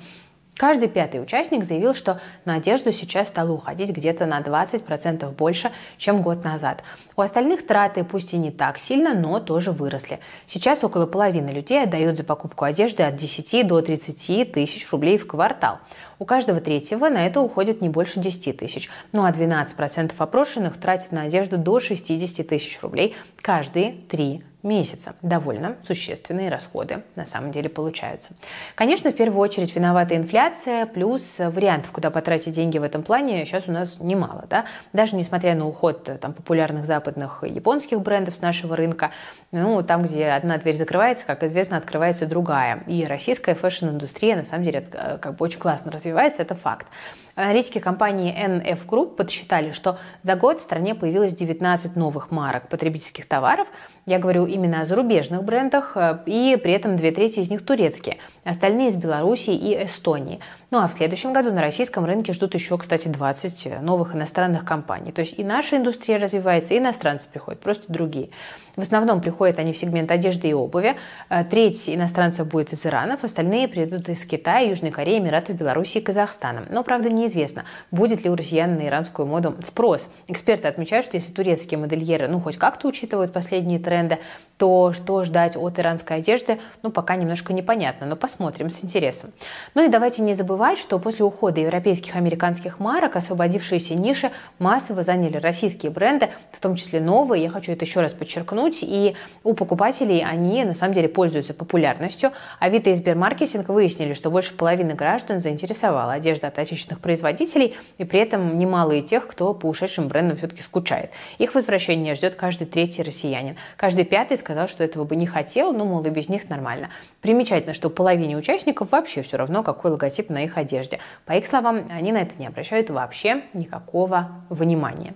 Каждый 0.57 0.89
пятый 0.89 1.21
участник 1.21 1.63
заявил, 1.63 1.93
что 1.93 2.19
на 2.43 2.55
одежду 2.55 2.91
сейчас 2.91 3.27
стало 3.27 3.51
уходить 3.51 3.91
где-то 3.91 4.25
на 4.25 4.41
20% 4.41 5.29
больше, 5.35 5.71
чем 5.99 6.23
год 6.23 6.43
назад. 6.43 6.83
У 7.15 7.21
остальных 7.21 7.65
траты 7.67 8.03
пусть 8.03 8.33
и 8.33 8.37
не 8.37 8.49
так 8.49 8.79
сильно, 8.79 9.13
но 9.13 9.39
тоже 9.39 9.71
выросли. 9.71 10.19
Сейчас 10.47 10.83
около 10.83 11.05
половины 11.05 11.51
людей 11.51 11.83
отдают 11.83 12.17
за 12.17 12.23
покупку 12.23 12.65
одежды 12.65 13.03
от 13.03 13.15
10 13.15 13.67
до 13.67 13.81
30 13.81 14.51
тысяч 14.51 14.91
рублей 14.91 15.19
в 15.19 15.27
квартал. 15.27 15.77
У 16.17 16.25
каждого 16.25 16.59
третьего 16.59 17.07
на 17.07 17.27
это 17.27 17.39
уходит 17.39 17.81
не 17.81 17.89
больше 17.89 18.19
10 18.19 18.57
тысяч. 18.57 18.89
Ну 19.11 19.25
а 19.25 19.31
12% 19.31 20.13
опрошенных 20.17 20.79
тратят 20.79 21.11
на 21.11 21.23
одежду 21.23 21.59
до 21.59 21.79
60 21.79 22.47
тысяч 22.47 22.79
рублей 22.81 23.15
каждые 23.41 23.93
три 24.09 24.43
месяца. 24.63 25.15
Довольно 25.21 25.77
существенные 25.85 26.49
расходы 26.49 27.03
на 27.15 27.25
самом 27.25 27.51
деле 27.51 27.69
получаются. 27.69 28.29
Конечно, 28.75 29.11
в 29.11 29.15
первую 29.15 29.39
очередь 29.39 29.75
виновата 29.75 30.15
инфляция, 30.15 30.85
плюс 30.85 31.37
вариантов, 31.39 31.91
куда 31.91 32.09
потратить 32.09 32.53
деньги 32.53 32.77
в 32.77 32.83
этом 32.83 33.03
плане, 33.03 33.45
сейчас 33.45 33.67
у 33.67 33.71
нас 33.71 33.99
немало. 33.99 34.45
Да? 34.49 34.65
Даже 34.93 35.15
несмотря 35.15 35.55
на 35.55 35.67
уход 35.67 36.09
там, 36.19 36.33
популярных 36.33 36.85
западных 36.85 37.43
и 37.43 37.49
японских 37.49 38.01
брендов 38.01 38.35
с 38.35 38.41
нашего 38.41 38.75
рынка, 38.75 39.11
ну, 39.51 39.81
там, 39.83 40.03
где 40.03 40.27
одна 40.27 40.57
дверь 40.57 40.75
закрывается, 40.75 41.25
как 41.25 41.43
известно, 41.43 41.77
открывается 41.77 42.25
другая. 42.25 42.83
И 42.87 43.05
российская 43.05 43.55
fashion-индустрия, 43.55 44.35
на 44.35 44.43
самом 44.43 44.63
деле, 44.63 44.81
как 44.81 45.35
бы 45.35 45.45
очень 45.45 45.59
классно 45.59 45.91
развивается, 45.91 46.41
это 46.41 46.55
факт. 46.55 46.87
Аналитики 47.35 47.77
компании 47.79 48.35
NF 48.35 48.87
Group 48.87 49.15
подсчитали, 49.15 49.71
что 49.71 49.99
за 50.23 50.35
год 50.35 50.59
в 50.59 50.63
стране 50.63 50.95
появилось 50.95 51.33
19 51.33 51.95
новых 51.95 52.31
марок 52.31 52.67
потребительских 52.67 53.27
товаров. 53.27 53.67
Я 54.07 54.19
говорю 54.19 54.45
именно 54.45 54.79
о 54.79 54.85
зарубежных 54.85 55.43
брендах, 55.43 55.91
э, 55.95 56.19
и 56.25 56.57
при 56.63 56.71
этом 56.71 56.95
две 56.95 57.11
трети 57.11 57.41
из 57.41 57.49
них 57.49 57.65
турецкие, 57.65 58.19
остальные 58.45 58.87
из 58.87 58.95
Белоруссии 58.95 59.53
и 59.53 59.83
Эстонии. 59.83 60.39
Ну 60.69 60.79
а 60.79 60.87
в 60.89 60.93
следующем 60.93 61.31
году 61.31 61.53
на 61.53 61.61
российском 61.61 62.03
рынке 62.03 62.33
ждут 62.33 62.53
еще, 62.53 62.77
кстати, 62.77 63.07
20 63.07 63.81
новых 63.81 64.13
иностранных 64.13 64.65
компаний. 64.65 65.13
То 65.13 65.21
есть 65.21 65.39
и 65.39 65.43
наша 65.43 65.77
индустрия 65.77 66.19
развивается, 66.19 66.73
и 66.73 66.77
иностранцы 66.77 67.25
приходят, 67.31 67.61
просто 67.61 67.85
другие. 67.87 68.31
В 68.75 68.81
основном 68.81 69.21
приходят 69.21 69.59
они 69.59 69.71
в 69.71 69.77
сегмент 69.77 70.11
одежды 70.11 70.49
и 70.49 70.53
обуви. 70.53 70.97
Э, 71.29 71.45
треть 71.45 71.89
иностранцев 71.89 72.47
будет 72.47 72.73
из 72.73 72.85
Ирана, 72.85 73.17
остальные 73.19 73.69
придут 73.69 74.09
из 74.09 74.25
Китая, 74.25 74.69
Южной 74.69 74.91
Кореи, 74.91 75.19
Эмиратов, 75.19 75.55
Беларуси 75.55 75.99
и 75.99 76.01
Казахстана. 76.01 76.65
Но, 76.69 76.83
правда, 76.83 77.09
неизвестно, 77.09 77.63
будет 77.89 78.25
ли 78.25 78.29
у 78.29 78.35
россиян 78.35 78.75
на 78.75 78.87
иранскую 78.87 79.25
моду 79.25 79.55
спрос. 79.65 80.09
Эксперты 80.27 80.67
отмечают, 80.67 81.05
что 81.05 81.15
если 81.15 81.31
турецкие 81.31 81.79
модельеры 81.79 82.27
ну, 82.27 82.41
хоть 82.41 82.57
как-то 82.57 82.89
учитывают 82.89 83.31
последние 83.31 83.79
тренды, 83.79 84.19
то 84.57 84.91
что 84.93 85.23
ждать 85.23 85.55
от 85.55 85.79
иранской 85.79 86.17
одежды, 86.17 86.59
ну, 86.81 86.91
пока 86.91 87.15
немножко 87.15 87.53
непонятно, 87.53 88.07
но 88.07 88.15
посмотрим 88.15 88.69
с 88.71 88.83
интересом. 88.83 89.31
Ну 89.75 89.85
и 89.85 89.87
давайте 89.87 90.23
не 90.23 90.33
забывать, 90.33 90.79
что 90.79 90.97
после 90.99 91.23
ухода 91.25 91.61
европейских 91.61 92.15
и 92.15 92.17
американских 92.17 92.79
марок 92.79 93.15
освободившиеся 93.15 93.93
ниши 93.95 94.31
массово 94.57 95.03
заняли 95.03 95.37
российские 95.37 95.91
бренды, 95.91 96.29
в 96.51 96.59
том 96.59 96.75
числе 96.75 96.99
новые, 96.99 97.43
я 97.43 97.49
хочу 97.49 97.71
это 97.71 97.85
еще 97.85 98.01
раз 98.01 98.13
подчеркнуть, 98.13 98.79
и 98.81 99.15
у 99.43 99.53
покупателей 99.53 100.23
они 100.23 100.63
на 100.63 100.73
самом 100.73 100.93
деле 100.93 101.07
пользуются 101.07 101.53
популярностью. 101.53 102.31
Авито 102.59 102.89
и 102.89 102.95
Сбермаркетинг 102.95 103.69
выяснили, 103.69 104.13
что 104.13 104.31
больше 104.31 104.55
половины 104.55 104.95
граждан 104.95 105.39
заинтересовала 105.39 106.13
одежда 106.13 106.47
от 106.47 106.57
отечественных 106.57 106.99
производителей, 106.99 107.75
и 107.99 108.05
при 108.05 108.19
этом 108.19 108.57
немало 108.57 108.93
и 108.93 109.03
тех, 109.03 109.27
кто 109.27 109.53
по 109.53 109.67
ушедшим 109.67 110.07
брендам 110.07 110.37
все-таки 110.37 110.63
скучает. 110.63 111.11
Их 111.37 111.53
возвращение 111.53 112.15
ждет 112.15 112.35
каждый 112.35 112.65
третий 112.65 113.03
россиянин. 113.03 113.55
Каждый 113.75 114.05
пятый 114.05 114.37
сказал, 114.47 114.69
что 114.69 114.81
этого 114.81 115.03
бы 115.03 115.17
не 115.17 115.25
хотел, 115.25 115.73
но, 115.73 115.83
мол, 115.83 116.01
и 116.05 116.09
без 116.09 116.29
них 116.29 116.47
нормально. 116.47 116.89
Примечательно, 117.19 117.73
что 117.73 117.89
половине 117.89 118.37
участников 118.37 118.93
вообще 118.93 119.21
все 119.21 119.35
равно, 119.35 119.61
какой 119.61 119.91
логотип 119.91 120.29
на 120.29 120.45
их 120.45 120.57
одежде. 120.57 120.99
По 121.25 121.33
их 121.33 121.47
словам, 121.47 121.87
они 121.89 122.13
на 122.13 122.21
это 122.21 122.39
не 122.39 122.47
обращают 122.47 122.89
вообще 122.89 123.41
никакого 123.51 124.29
внимания. 124.49 125.15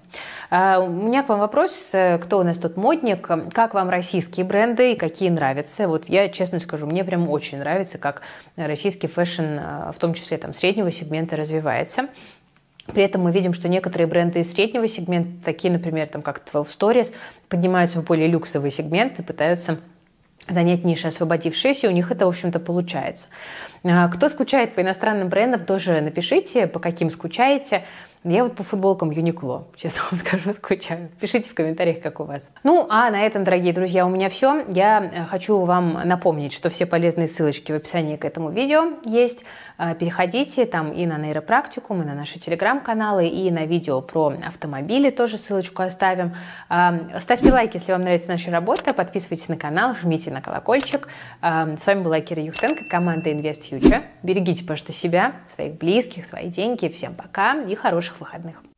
А, 0.49 0.79
у 0.79 0.89
меня 0.89 1.23
к 1.23 1.29
вам 1.29 1.39
вопрос, 1.39 1.71
кто 1.91 2.39
у 2.39 2.43
нас 2.43 2.57
тут 2.57 2.75
модник, 2.75 3.25
как 3.53 3.73
вам 3.73 3.89
российские 3.89 4.45
бренды 4.45 4.91
и 4.91 4.95
какие 4.97 5.29
нравятся? 5.29 5.87
Вот 5.87 6.09
я 6.09 6.27
честно 6.27 6.59
скажу, 6.59 6.85
мне 6.85 7.05
прям 7.05 7.29
очень 7.29 7.59
нравится, 7.59 7.97
как 7.97 8.23
российский 8.57 9.07
fashion, 9.07 9.60
а, 9.61 9.91
в 9.95 9.97
том 9.97 10.13
числе 10.13 10.37
там 10.39 10.53
среднего 10.53 10.91
сегмента, 10.91 11.37
развивается. 11.37 12.09
При 12.87 13.03
этом 13.03 13.21
мы 13.21 13.31
видим, 13.31 13.53
что 13.53 13.67
некоторые 13.67 14.07
бренды 14.07 14.39
из 14.39 14.51
среднего 14.51 14.87
сегмента, 14.87 15.45
такие, 15.45 15.71
например, 15.71 16.07
там, 16.07 16.21
как 16.21 16.41
12 16.51 16.75
Stories, 16.75 17.13
поднимаются 17.47 18.01
в 18.01 18.05
более 18.05 18.27
люксовый 18.27 18.71
сегмент 18.71 19.19
и 19.19 19.23
пытаются 19.23 19.79
занять 20.49 20.83
ниши, 20.83 21.07
освободившиеся, 21.07 21.87
у 21.87 21.91
них 21.91 22.11
это, 22.11 22.25
в 22.25 22.29
общем-то, 22.29 22.59
получается. 22.59 23.27
А, 23.83 24.07
кто 24.09 24.29
скучает 24.29 24.75
по 24.75 24.81
иностранным 24.81 25.29
брендам, 25.29 25.65
тоже 25.65 26.01
напишите, 26.01 26.67
по 26.67 26.79
каким 26.79 27.09
скучаете. 27.09 27.83
Я 28.23 28.43
вот 28.43 28.55
по 28.55 28.62
футболкам 28.62 29.10
Юникло, 29.10 29.67
честно 29.75 30.01
вам 30.12 30.19
скажу, 30.19 30.53
скучаю. 30.53 31.10
Пишите 31.19 31.49
в 31.49 31.55
комментариях, 31.55 32.01
как 32.01 32.19
у 32.19 32.25
вас. 32.25 32.43
Ну, 32.63 32.86
а 32.88 33.10
на 33.10 33.19
этом, 33.25 33.43
дорогие 33.43 33.73
друзья, 33.73 34.05
у 34.05 34.10
меня 34.10 34.29
все. 34.29 34.63
Я 34.67 35.03
э, 35.03 35.25
хочу 35.25 35.57
вам 35.57 35.93
напомнить, 36.05 36.53
что 36.53 36.69
все 36.69 36.86
полезные 36.86 37.27
ссылочки 37.27 37.71
в 37.71 37.75
описании 37.75 38.17
к 38.17 38.25
этому 38.25 38.51
видео 38.51 38.99
есть. 39.05 39.43
Э, 39.79 39.95
переходите 39.95 40.67
там 40.67 40.91
и 40.91 41.07
на 41.07 41.17
нейропрактикум, 41.17 42.03
и 42.03 42.05
на 42.05 42.13
наши 42.13 42.38
телеграм-каналы, 42.38 43.27
и 43.27 43.49
на 43.49 43.65
видео 43.65 44.01
про 44.01 44.36
автомобили 44.45 45.10
тоже 45.10 45.39
ссылочку 45.39 45.81
оставим. 45.81 46.36
Э, 46.69 47.19
ставьте 47.21 47.51
лайк, 47.51 47.73
если 47.73 47.91
вам 47.91 48.01
нравится 48.01 48.29
наша 48.29 48.51
работа, 48.51 48.93
подписывайтесь 48.93 49.47
на 49.47 49.57
канал, 49.57 49.95
жмите 49.99 50.29
на 50.29 50.41
колокольчик. 50.41 51.07
С 51.41 51.86
вами 51.88 52.03
была 52.03 52.21
Кира 52.21 52.43
Юхтенко, 52.43 52.84
команда 52.88 53.31
Invest 53.31 53.63
Future. 53.71 54.03
Берегите, 54.21 54.63
пожалуйста, 54.63 54.93
себя, 54.93 55.34
своих 55.55 55.79
близких, 55.79 56.27
свои 56.27 56.49
деньги. 56.49 56.88
Всем 56.88 57.15
пока 57.15 57.55
и 57.55 57.73
хороших 58.12 58.19
выходных. 58.19 58.70